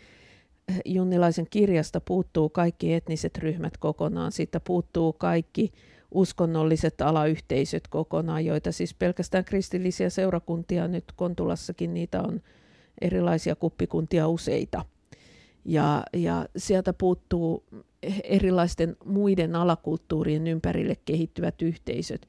[0.68, 4.32] eh, Junnilaisen kirjasta puuttuu kaikki etniset ryhmät kokonaan.
[4.32, 5.72] Siitä puuttuu kaikki
[6.12, 12.42] uskonnolliset alayhteisöt kokonaan, joita siis pelkästään kristillisiä seurakuntia nyt Kontulassakin niitä on
[13.02, 14.86] erilaisia kuppikuntia useita.
[15.66, 17.64] Ja, ja sieltä puuttuu
[18.24, 22.28] erilaisten muiden alakulttuurien ympärille kehittyvät yhteisöt,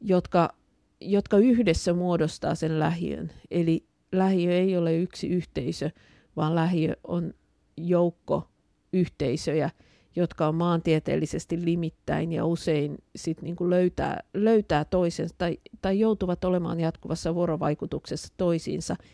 [0.00, 0.54] jotka,
[1.00, 3.32] jotka yhdessä muodostaa sen lähiön.
[3.50, 5.90] Eli lähiö ei ole yksi yhteisö,
[6.36, 7.34] vaan lähiö on
[7.76, 8.48] joukko
[8.92, 9.70] yhteisöjä,
[10.16, 16.80] jotka on maantieteellisesti limittäin ja usein sit niinku löytää, löytää toisensa tai, tai joutuvat olemaan
[16.80, 18.96] jatkuvassa vuorovaikutuksessa toisiinsa–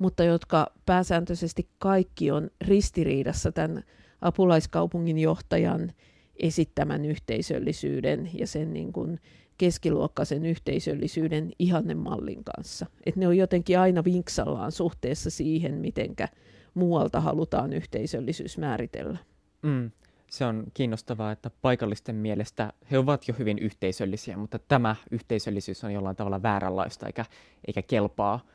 [0.00, 3.82] mutta jotka pääsääntöisesti kaikki on ristiriidassa tämän
[4.20, 5.92] apulaiskaupungin johtajan
[6.36, 9.20] esittämän yhteisöllisyyden ja sen niin kuin
[9.60, 12.86] keskiluokkaisen yhteisöllisyyden ihannemallin kanssa.
[13.06, 16.28] Et ne on jotenkin aina vinksallaan suhteessa siihen, mitenkä
[16.74, 19.18] muualta halutaan yhteisöllisyys määritellä.
[19.62, 19.90] Mm.
[20.30, 25.92] se on kiinnostavaa, että paikallisten mielestä he ovat jo hyvin yhteisöllisiä, mutta tämä yhteisöllisyys on
[25.92, 27.24] jollain tavalla vääränlaista eikä,
[27.66, 28.46] eikä kelpaa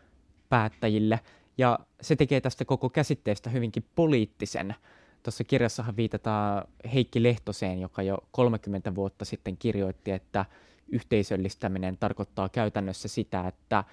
[0.50, 1.20] päättäjille.
[1.58, 4.76] Ja se tekee tästä koko käsitteestä hyvinkin poliittisen.
[5.24, 10.46] Tuossa kirjassahan viitataan Heikki Lehtoseen, joka jo 30 vuotta sitten kirjoitti, että
[10.88, 13.84] yhteisöllistäminen tarkoittaa käytännössä sitä, että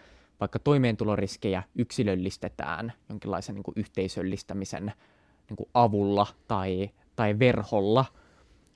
[0.41, 4.93] vaikka toimeentuloriskejä yksilöllistetään jonkinlaisen niin kuin yhteisöllistämisen
[5.49, 8.05] niin kuin avulla tai, tai verholla,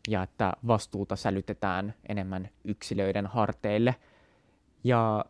[0.08, 3.94] ja että vastuuta sälytetään enemmän yksilöiden harteille.
[4.84, 5.24] Ja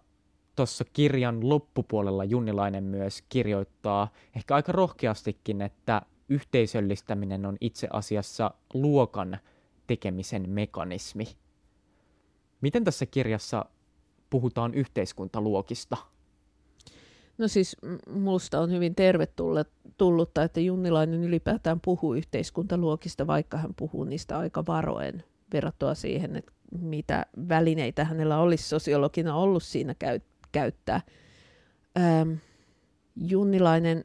[0.57, 9.39] tuossa kirjan loppupuolella Junnilainen myös kirjoittaa ehkä aika rohkeastikin, että yhteisöllistäminen on itse asiassa luokan
[9.87, 11.25] tekemisen mekanismi.
[12.61, 13.65] Miten tässä kirjassa
[14.31, 15.97] puhutaan yhteiskuntaluokista?
[17.39, 17.77] No siis
[18.11, 25.25] musta on hyvin tervetullutta, että Junnilainen ylipäätään puhuu yhteiskuntaluokista, vaikka hän puhuu niistä aika varoen
[25.53, 30.21] verrattuna siihen, että mitä välineitä hänellä olisi sosiologina ollut siinä käy,
[30.53, 31.01] käyttää.
[31.99, 32.33] Ähm,
[33.17, 34.05] Junnilainen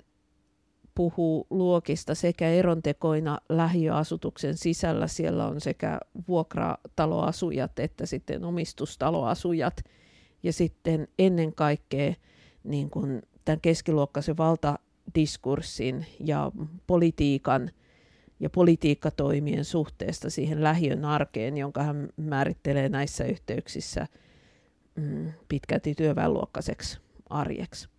[0.96, 5.08] puhuu luokista sekä erontekoina lähiöasutuksen sisällä.
[5.08, 9.84] Siellä on sekä vuokrataloasujat että sitten omistustaloasujat.
[10.44, 12.14] Ja sitten ennen kaikkea
[12.64, 16.52] niin kuin tämän keskiluokkaisen valtadiskurssin ja
[16.88, 17.72] politiikan
[18.40, 24.08] ja politiikkatoimien suhteesta siihen lähiön arkeen, jonka hän määrittelee näissä yhteyksissä
[24.96, 27.91] mm, pitkälti työväenluokkaiseksi arjeksi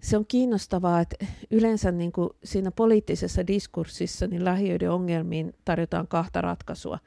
[0.00, 6.40] se on kiinnostavaa, että yleensä niin kuin siinä poliittisessa diskurssissa niin lähiöiden ongelmiin tarjotaan kahta
[6.40, 6.98] ratkaisua.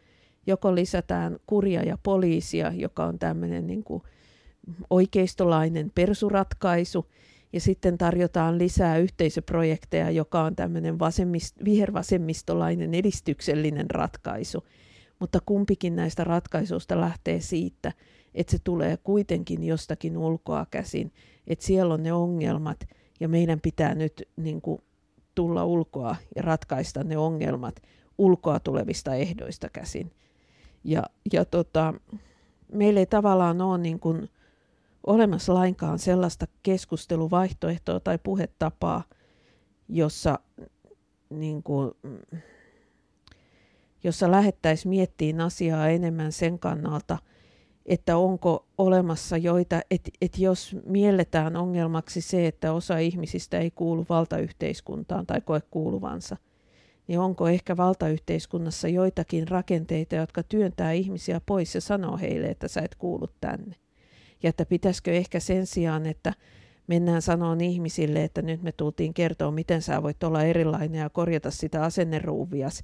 [0.48, 4.04] Joko lisätään kuria ja poliisia, joka on tämmöinen niin kuin
[4.90, 7.06] oikeistolainen persuratkaisu,
[7.54, 14.64] ja sitten tarjotaan lisää yhteisöprojekteja, joka on tämmöinen vasemmist, vihervasemmistolainen edistyksellinen ratkaisu.
[15.20, 17.94] Mutta kumpikin näistä ratkaisuista lähtee siitä,
[18.34, 21.12] että se tulee kuitenkin jostakin ulkoa käsin,
[21.50, 22.88] että siellä on ne ongelmat
[23.20, 24.82] ja meidän pitää nyt niin kuin,
[25.36, 27.76] tulla ulkoa ja ratkaista ne ongelmat
[28.18, 30.12] ulkoa tulevista ehdoista käsin.
[30.84, 31.94] Ja, ja tota,
[32.74, 34.30] meillä ei tavallaan ole niin kuin,
[35.08, 39.04] olemassa lainkaan sellaista keskusteluvaihtoehtoa tai puhetapaa,
[39.90, 40.40] jossa,
[41.30, 41.92] niin kuin,
[44.04, 47.18] jossa lähettäisiin miettiin asiaa enemmän sen kannalta–
[47.90, 54.06] että onko olemassa joita, että et jos mielletään ongelmaksi se, että osa ihmisistä ei kuulu
[54.10, 56.38] valtayhteiskuntaan tai koe kuuluvansa,
[57.08, 62.82] niin onko ehkä valtayhteiskunnassa joitakin rakenteita, jotka työntää ihmisiä pois ja sanoo heille, että sä
[62.82, 63.76] et kuulu tänne.
[64.44, 66.34] Ja että pitäisikö ehkä sen sijaan, että
[66.88, 71.52] mennään sanoon ihmisille, että nyt me tultiin kertoa, miten sä voit olla erilainen ja korjata
[71.52, 72.84] sitä asenneruuvias,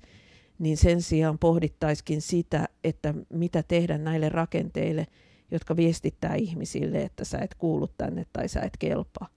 [0.59, 5.07] niin sen sijaan pohdittaisikin sitä, että mitä tehdä näille rakenteille,
[5.51, 9.27] jotka viestittää ihmisille, että sä et kuulu tänne tai sä et kelpaa.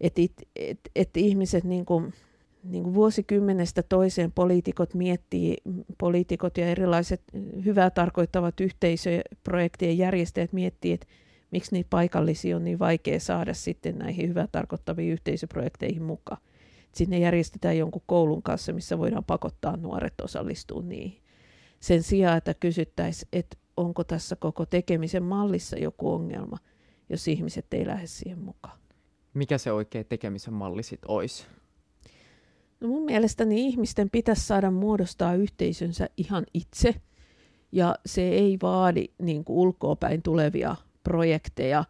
[0.00, 2.12] Että et, et, et ihmiset niin kuin,
[2.64, 5.56] niin kuin vuosikymmenestä toiseen poliitikot miettii,
[5.98, 7.22] poliitikot ja erilaiset
[7.64, 11.06] hyvää tarkoittavat yhteisöprojektien järjestäjät miettii, että
[11.50, 16.42] miksi niitä paikallisia on niin vaikea saada sitten näihin hyvää tarkoittaviin yhteisöprojekteihin mukaan
[16.94, 21.22] sinne järjestetään jonkun koulun kanssa, missä voidaan pakottaa nuoret osallistumaan niihin.
[21.80, 26.56] Sen sijaan, että kysyttäisiin, että onko tässä koko tekemisen mallissa joku ongelma,
[27.08, 28.78] jos ihmiset ei lähde siihen mukaan.
[29.34, 31.46] Mikä se oikea tekemisen malli sitten olisi?
[32.80, 36.94] No mun mielestäni ihmisten pitäisi saada muodostaa yhteisönsä ihan itse.
[37.72, 41.84] Ja se ei vaadi niin kuin ulkoopäin tulevia projekteja,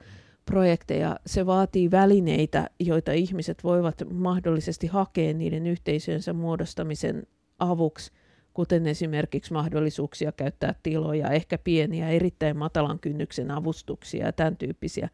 [0.47, 1.17] projekteja.
[1.27, 7.27] Se vaatii välineitä, joita ihmiset voivat mahdollisesti hakea niiden yhteisönsä muodostamisen
[7.59, 8.13] avuksi,
[8.55, 15.09] kuten esimerkiksi mahdollisuuksia käyttää tiloja, ehkä pieniä, erittäin matalan kynnyksen avustuksia ja tämän tyyppisiä.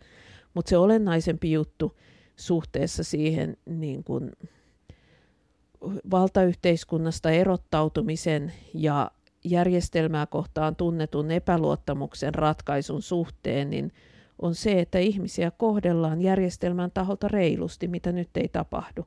[0.54, 1.96] Mutta se olennaisempi juttu
[2.36, 4.30] suhteessa siihen niin kun
[6.10, 9.10] valtayhteiskunnasta erottautumisen ja
[9.44, 13.92] järjestelmää kohtaan tunnetun epäluottamuksen ratkaisun suhteen, niin–
[14.42, 19.06] on se, että ihmisiä kohdellaan järjestelmän taholta reilusti, mitä nyt ei tapahdu.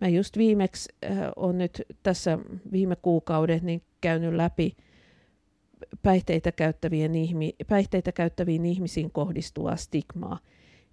[0.00, 2.38] Mä just viimeksi äh, on nyt tässä
[2.72, 4.76] viime kuukaudet niin käynyt läpi
[6.02, 10.38] päihteitä, käyttävien ihmi, päihteitä käyttäviin ihmisiin kohdistuvaa stigmaa.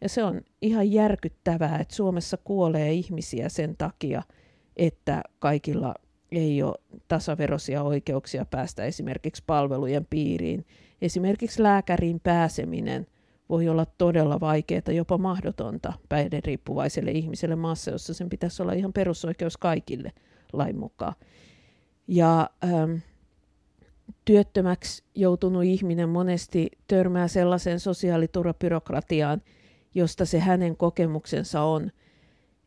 [0.01, 4.23] Ja se on ihan järkyttävää, että Suomessa kuolee ihmisiä sen takia,
[4.77, 5.95] että kaikilla
[6.31, 6.75] ei ole
[7.07, 10.65] tasaveroisia oikeuksia päästä esimerkiksi palvelujen piiriin.
[11.01, 13.07] Esimerkiksi lääkäriin pääseminen–
[13.49, 19.57] voi olla todella vaikeaa, jopa mahdotonta päihderiippuvaiselle ihmiselle maassa, jossa sen pitäisi olla ihan perusoikeus
[19.57, 20.11] kaikille
[20.53, 21.13] lain mukaan.
[22.07, 22.91] Ja ähm,
[24.25, 29.41] työttömäksi joutunut ihminen monesti törmää sellaiseen sosiaaliturvabyrokratiaan,
[29.95, 31.91] josta se hänen kokemuksensa on,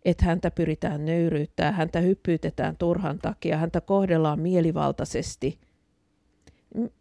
[0.04, 5.58] että häntä pyritään nöyryyttää, häntä hyppyytetään turhan takia, häntä kohdellaan mielivaltaisesti.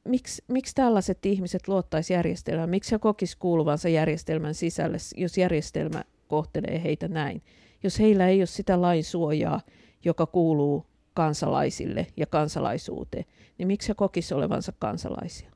[0.03, 2.69] Miksi, miksi tällaiset ihmiset luottaisi järjestelmään?
[2.69, 7.41] Miksi he kokis kuuluvansa järjestelmän sisälle, jos järjestelmä kohtelee heitä näin?
[7.83, 9.61] Jos heillä ei ole sitä lainsuojaa,
[10.05, 13.25] joka kuuluu kansalaisille ja kansalaisuuteen,
[13.57, 15.51] niin miksi he kokisivat olevansa kansalaisia?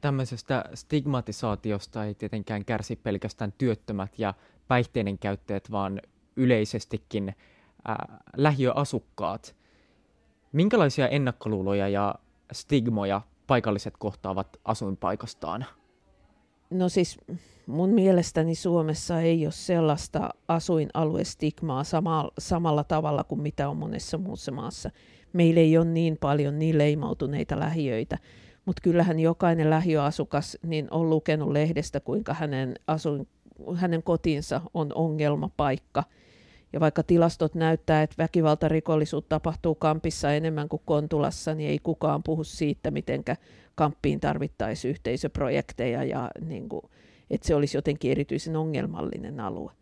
[0.00, 4.34] Tämmöisestä stigmatisaatiosta ei tietenkään kärsi pelkästään työttömät ja
[4.68, 6.00] päihteiden käyttäjät, vaan
[6.36, 7.96] yleisestikin äh,
[8.36, 9.56] lähiöasukkaat.
[10.52, 12.14] Minkälaisia ennakkoluuloja ja
[12.52, 15.66] stigmoja paikalliset kohtaavat asuinpaikastaan?
[16.70, 17.18] No siis
[17.66, 24.52] mun mielestäni Suomessa ei ole sellaista asuinaluestigmaa sama, samalla tavalla kuin mitä on monessa muussa
[24.52, 24.90] maassa.
[25.32, 28.18] Meillä ei ole niin paljon niin leimautuneita lähiöitä,
[28.64, 33.28] mutta kyllähän jokainen lähiöasukas niin on lukenut lehdestä, kuinka hänen, asuin,
[33.74, 36.04] hänen kotinsa on ongelmapaikka.
[36.72, 42.44] Ja vaikka tilastot näyttää, että väkivaltarikollisuutta tapahtuu kampissa enemmän kuin Kontulassa, niin ei kukaan puhu
[42.44, 43.24] siitä, miten
[43.74, 46.82] kamppiin tarvittaisiin yhteisöprojekteja ja niin kuin,
[47.30, 49.72] että se olisi jotenkin erityisen ongelmallinen alue.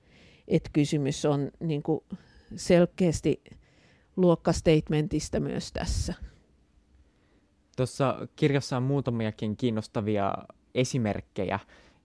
[0.49, 2.01] Et kysymys on niin kuin
[2.57, 3.43] selkeästi
[4.17, 6.15] luokkastatementista myös tässä.
[7.77, 10.35] Tuossa kirjassa on muutamiakin kiinnostavia
[10.75, 11.59] esimerkkejä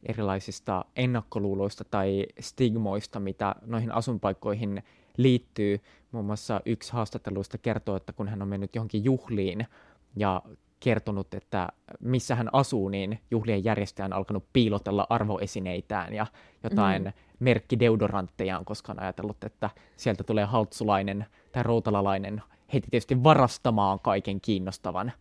[0.04, 4.84] erilaisista ennakkoluuloista tai stigmoista, mitä noihin asunpaikkoihin
[5.18, 5.82] liittyy.
[6.12, 9.68] Muun muassa yksi haastatteluista kertoo, että kun hän on mennyt johonkin juhliin
[10.16, 10.42] ja
[10.80, 11.70] kertonut, että
[12.00, 16.26] missä hän asuu, niin juhlien järjestäjä on alkanut piilotella arvoesineitään ja
[16.64, 17.12] jotain mm.
[17.40, 22.42] merkkideodoranttejaan, koska on ajatellut, että sieltä tulee haltsulainen tai routalalainen
[22.74, 25.12] heti tietysti varastamaan kaiken kiinnostavan.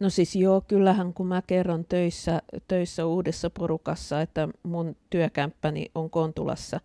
[0.00, 6.10] No siis joo, kyllähän kun mä kerron töissä, töissä uudessa porukassa, että mun työkämppäni on
[6.10, 6.80] Kontulassa,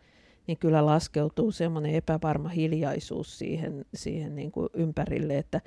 [0.47, 5.61] niin kyllä laskeutuu semmoinen epävarma hiljaisuus siihen, siihen niin kuin ympärille, että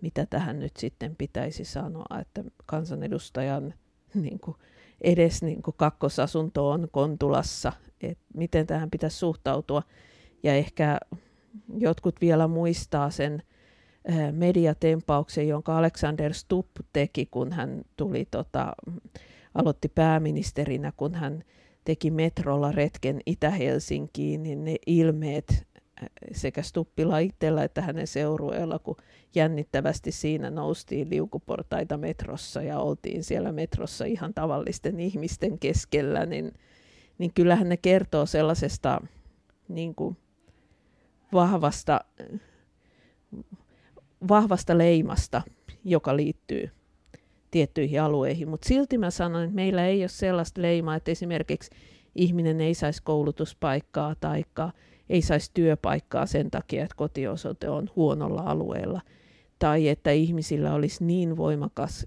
[0.00, 3.74] mitä tähän nyt sitten pitäisi sanoa, että kansanedustajan
[4.14, 4.56] niin kuin,
[5.00, 9.82] edes niin kuin kakkosasunto on Kontulassa, että miten tähän pitäisi suhtautua.
[10.42, 10.98] Ja ehkä
[11.78, 13.42] jotkut vielä muistaa sen
[14.32, 18.72] mediatempauksen, jonka Alexander Stubb teki, kun hän tuli, tota,
[19.54, 21.44] aloitti pääministerinä, kun hän
[21.84, 25.66] teki metrolla retken Itä-Helsinkiin, niin ne ilmeet
[26.32, 28.96] sekä Stuppila itsellä että hänen seurueella, kun
[29.34, 36.52] jännittävästi siinä noustiin liukuportaita metrossa ja oltiin siellä metrossa ihan tavallisten ihmisten keskellä, niin,
[37.18, 39.00] niin kyllähän ne kertoo sellaisesta
[39.68, 40.16] niin kuin
[41.32, 42.00] vahvasta,
[44.28, 45.42] vahvasta leimasta,
[45.84, 46.70] joka liittyy
[47.50, 48.48] tiettyihin alueihin.
[48.48, 51.70] Mutta silti mä sanon, että meillä ei ole sellaista leimaa, että esimerkiksi
[52.14, 54.44] ihminen ei saisi koulutuspaikkaa tai
[55.08, 59.00] ei saisi työpaikkaa sen takia, että kotiosoite on huonolla alueella,
[59.58, 62.06] tai että ihmisillä olisi niin voimakas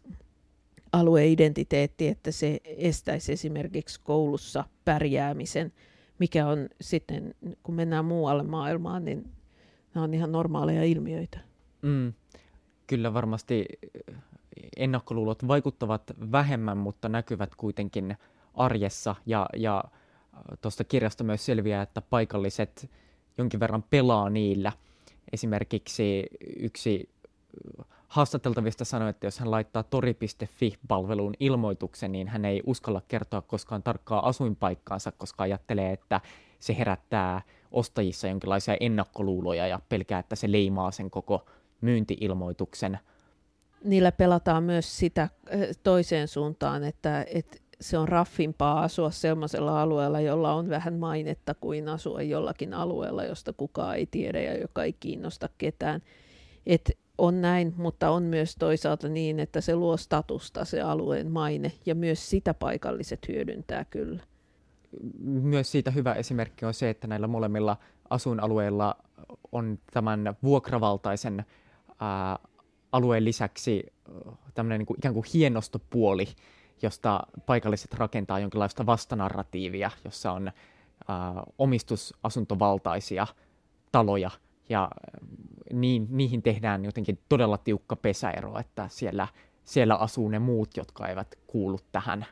[0.91, 5.73] alueidentiteetti, että se estäisi esimerkiksi koulussa pärjäämisen,
[6.19, 9.29] mikä on sitten, kun mennään muualle maailmaan, niin
[9.95, 11.52] nämä on ihan normaaleja ilmiöitä.
[11.83, 12.13] Mm,
[12.87, 13.65] kyllä varmasti
[14.77, 18.17] ennakkoluulot vaikuttavat vähemmän, mutta näkyvät kuitenkin
[18.53, 19.83] arjessa ja, ja
[20.61, 22.89] tuosta kirjasta myös selviää, että paikalliset
[23.37, 24.71] jonkin verran pelaa niillä.
[25.31, 26.27] Esimerkiksi
[26.59, 27.09] yksi
[28.07, 34.27] haastateltavista sanoi, että jos hän laittaa tori.fi-palveluun ilmoituksen, niin hän ei uskalla kertoa koskaan tarkkaa
[34.27, 36.21] asuinpaikkaansa, koska ajattelee, että
[36.59, 41.45] se herättää ostajissa jonkinlaisia ennakkoluuloja ja pelkää, että se leimaa sen koko
[41.83, 42.99] myyntiilmoituksen.
[43.83, 45.29] Niillä pelataan myös sitä
[45.83, 51.89] toiseen suuntaan, että, että se on raffimpaa asua sellaisella alueella, jolla on vähän mainetta kuin
[51.89, 56.01] asua jollakin alueella, josta kukaan ei tiedä ja joka ei kiinnosta ketään.
[56.65, 61.71] Et on näin, mutta on myös toisaalta niin, että se luo statusta se alueen maine
[61.85, 64.23] ja myös sitä paikalliset hyödyntää kyllä.
[65.23, 67.77] Myös siitä hyvä esimerkki on se, että näillä molemmilla
[68.09, 68.95] asuinalueilla
[69.51, 71.45] on tämän vuokravaltaisen
[72.03, 72.39] ää,
[72.91, 73.93] alueen lisäksi
[74.53, 76.27] tämmöinen niin kuin, ikään kuin hienostopuoli,
[76.81, 80.53] josta paikalliset rakentaa jonkinlaista vastanarratiivia, jossa on äh,
[81.57, 83.27] omistusasuntovaltaisia
[83.91, 84.31] taloja
[84.69, 84.89] ja
[85.73, 89.27] niin, niihin tehdään jotenkin todella tiukka pesäero, että siellä,
[89.63, 92.25] siellä asuu ne muut, jotka eivät kuulu tähän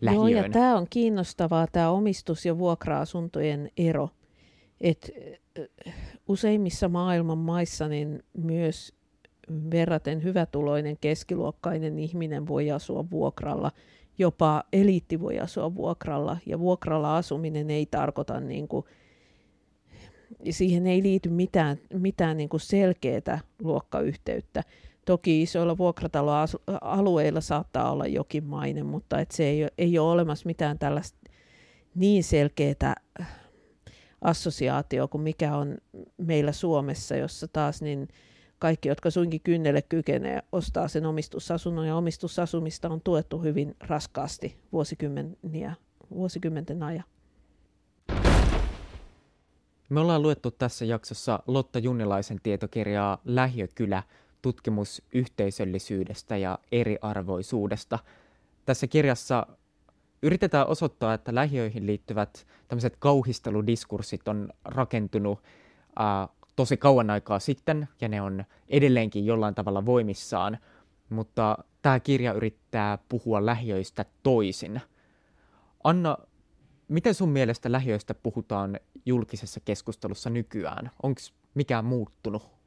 [0.00, 0.30] lähiöön.
[0.30, 4.08] Joo, ja tämä on kiinnostavaa, tämä omistus- ja vuokra-asuntojen ero.
[4.80, 5.10] Et
[6.28, 8.94] useimmissa maailman maissa niin myös
[9.70, 13.70] verraten hyvätuloinen keskiluokkainen ihminen voi asua vuokralla,
[14.18, 18.86] jopa eliitti voi asua vuokralla, ja vuokralla asuminen ei tarkoita niin kuin,
[20.50, 24.62] siihen ei liity mitään, mitään niin kuin selkeää luokkayhteyttä.
[25.04, 30.78] Toki isoilla vuokrataloalueilla saattaa olla jokin maine, mutta et se ei, ei ole olemassa mitään
[30.78, 31.18] tällaista
[31.94, 32.94] niin selkeää
[34.22, 35.78] assosiaatio kuin mikä on
[36.16, 38.08] meillä Suomessa, jossa taas niin
[38.58, 45.74] kaikki, jotka suinkin kynnelle kykenee, ostaa sen omistusasunnon ja omistusasumista on tuettu hyvin raskaasti vuosikymmeniä,
[46.10, 47.04] vuosikymmenten ajan.
[49.88, 54.02] Me ollaan luettu tässä jaksossa Lotta Junnilaisen tietokirjaa Lähiökylä,
[54.42, 57.98] tutkimus yhteisöllisyydestä ja eriarvoisuudesta.
[58.64, 59.46] Tässä kirjassa
[60.22, 65.38] yritetään osoittaa, että lähiöihin liittyvät tämmöiset kauhisteludiskurssit on rakentunut
[66.00, 70.58] äh, tosi kauan aikaa sitten ja ne on edelleenkin jollain tavalla voimissaan,
[71.08, 74.80] mutta tämä kirja yrittää puhua lähiöistä toisin.
[75.84, 76.18] Anna,
[76.88, 80.90] miten sun mielestä lähiöistä puhutaan julkisessa keskustelussa nykyään?
[81.02, 81.20] Onko
[81.54, 82.61] mikään muuttunut?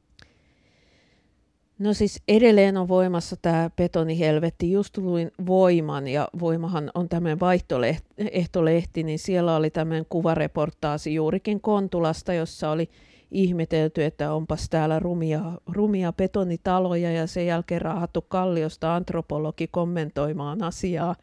[1.79, 4.71] No siis edelleen on voimassa tämä betonihelvetti.
[4.71, 12.33] Just luin Voiman, ja Voimahan on tämmöinen vaihtoehtolehti, niin siellä oli tämmöinen kuvareportaasi juurikin Kontulasta,
[12.33, 12.89] jossa oli
[13.31, 21.15] ihmetelty, että onpas täällä rumia, rumia betonitaloja ja sen jälkeen raahattu kalliosta antropologi kommentoimaan asiaa,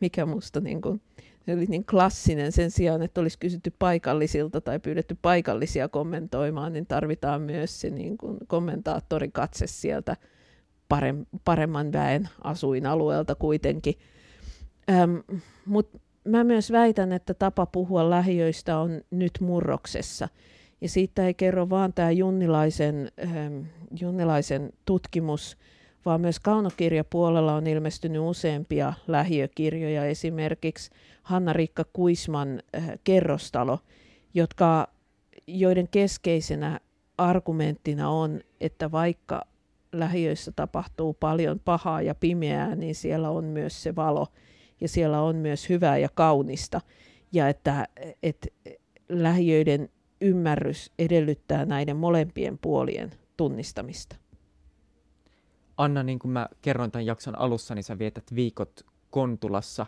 [0.00, 1.00] mikä musta niin kuin,
[1.46, 6.86] se oli niin klassinen sen sijaan, että olisi kysytty paikallisilta tai pyydetty paikallisia kommentoimaan, niin
[6.86, 10.16] tarvitaan myös se niin kuin kommentaattorikatse sieltä
[11.44, 13.94] paremman väen asuinalueelta kuitenkin.
[14.90, 15.16] Ähm,
[15.66, 20.28] Mutta mä myös väitän, että tapa puhua lähiöistä on nyt murroksessa.
[20.80, 23.60] Ja siitä ei kerro vaan tämä Junnilaisen, ähm,
[24.00, 25.56] Junnilaisen tutkimus,
[26.04, 30.90] vaan myös kaunokirjapuolella on ilmestynyt useampia lähiökirjoja, esimerkiksi
[31.22, 33.78] Hanna-Riikka Kuisman äh, kerrostalo,
[34.34, 34.88] jotka,
[35.46, 36.80] joiden keskeisenä
[37.18, 39.42] argumenttina on, että vaikka
[39.92, 44.26] lähiöissä tapahtuu paljon pahaa ja pimeää, niin siellä on myös se valo
[44.80, 46.80] ja siellä on myös hyvää ja kaunista.
[47.32, 47.88] Ja että,
[48.22, 48.48] että
[49.08, 49.88] lähiöiden
[50.20, 54.21] ymmärrys edellyttää näiden molempien puolien tunnistamista.
[55.82, 59.86] Anna, niin kuin mä kerroin tämän jakson alussa, niin sä vietät viikot Kontulassa.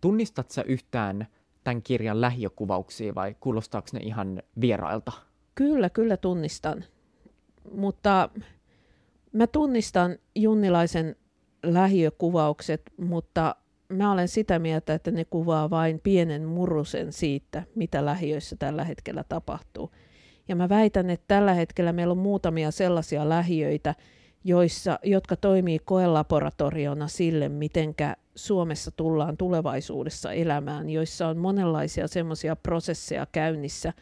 [0.00, 1.26] Tunnistat sä yhtään
[1.64, 5.12] tämän kirjan lähiökuvauksia vai kuulostaako ne ihan vierailta?
[5.54, 6.84] Kyllä, kyllä tunnistan.
[7.74, 8.28] Mutta
[9.32, 11.16] mä tunnistan Junnilaisen
[11.62, 13.56] lähiökuvaukset, mutta
[13.88, 19.24] mä olen sitä mieltä, että ne kuvaa vain pienen murusen siitä, mitä lähiöissä tällä hetkellä
[19.28, 19.90] tapahtuu.
[20.48, 23.94] Ja mä väitän, että tällä hetkellä meillä on muutamia sellaisia lähiöitä,
[24.44, 33.26] joissa, jotka toimii koelaboratoriona sille, mitenkä Suomessa tullaan tulevaisuudessa elämään, joissa on monenlaisia semmoisia prosesseja
[33.32, 33.92] käynnissä,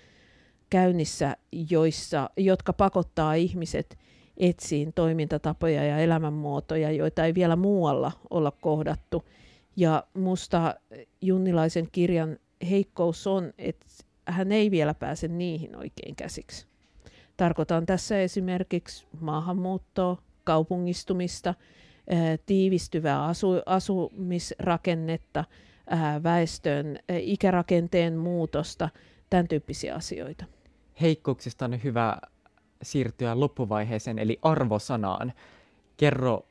[0.70, 1.36] käynnissä
[1.70, 3.98] joissa, jotka pakottaa ihmiset
[4.36, 9.24] etsiin toimintatapoja ja elämänmuotoja, joita ei vielä muualla olla kohdattu.
[9.76, 10.74] Ja musta
[11.20, 12.38] Junnilaisen kirjan
[12.70, 13.86] heikkous on, että
[14.26, 16.66] hän ei vielä pääse niihin oikein käsiksi.
[17.36, 20.16] Tarkoitan tässä esimerkiksi maahanmuuttoa,
[20.48, 21.54] kaupungistumista,
[22.46, 25.44] tiivistyvää asu, asumisrakennetta,
[26.22, 28.88] väestön ikärakenteen muutosta,
[29.30, 30.44] tämän tyyppisiä asioita.
[31.00, 32.18] Heikkouksista on hyvä
[32.82, 35.32] siirtyä loppuvaiheeseen, eli arvosanaan.
[35.96, 36.46] Kerro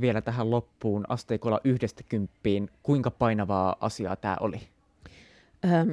[0.00, 4.60] vielä tähän loppuun asteikolla yhdestä kymppiin, kuinka painavaa asiaa tämä oli?
[5.64, 5.90] Ähm,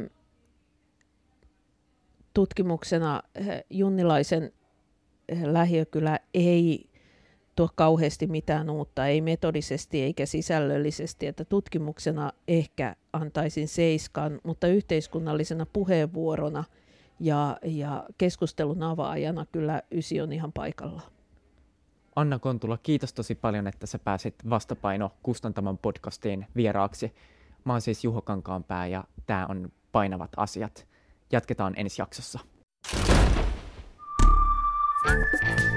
[2.33, 3.23] tutkimuksena
[3.69, 4.51] Junnilaisen
[5.45, 6.89] lähiökylä ei
[7.55, 15.65] tuo kauheasti mitään uutta, ei metodisesti eikä sisällöllisesti, että tutkimuksena ehkä antaisin seiskan, mutta yhteiskunnallisena
[15.73, 16.63] puheenvuorona
[17.19, 21.01] ja, ja keskustelun avaajana kyllä ysi on ihan paikalla.
[22.15, 27.13] Anna Kontula, kiitos tosi paljon, että sä pääsit vastapaino kustantaman podcastiin vieraaksi.
[27.63, 30.87] Mä oon siis Juho Kankaanpää ja tämä on Painavat asiat.
[31.31, 32.39] Jatketaan ensi jaksossa.
[35.05, 35.74] Thank you.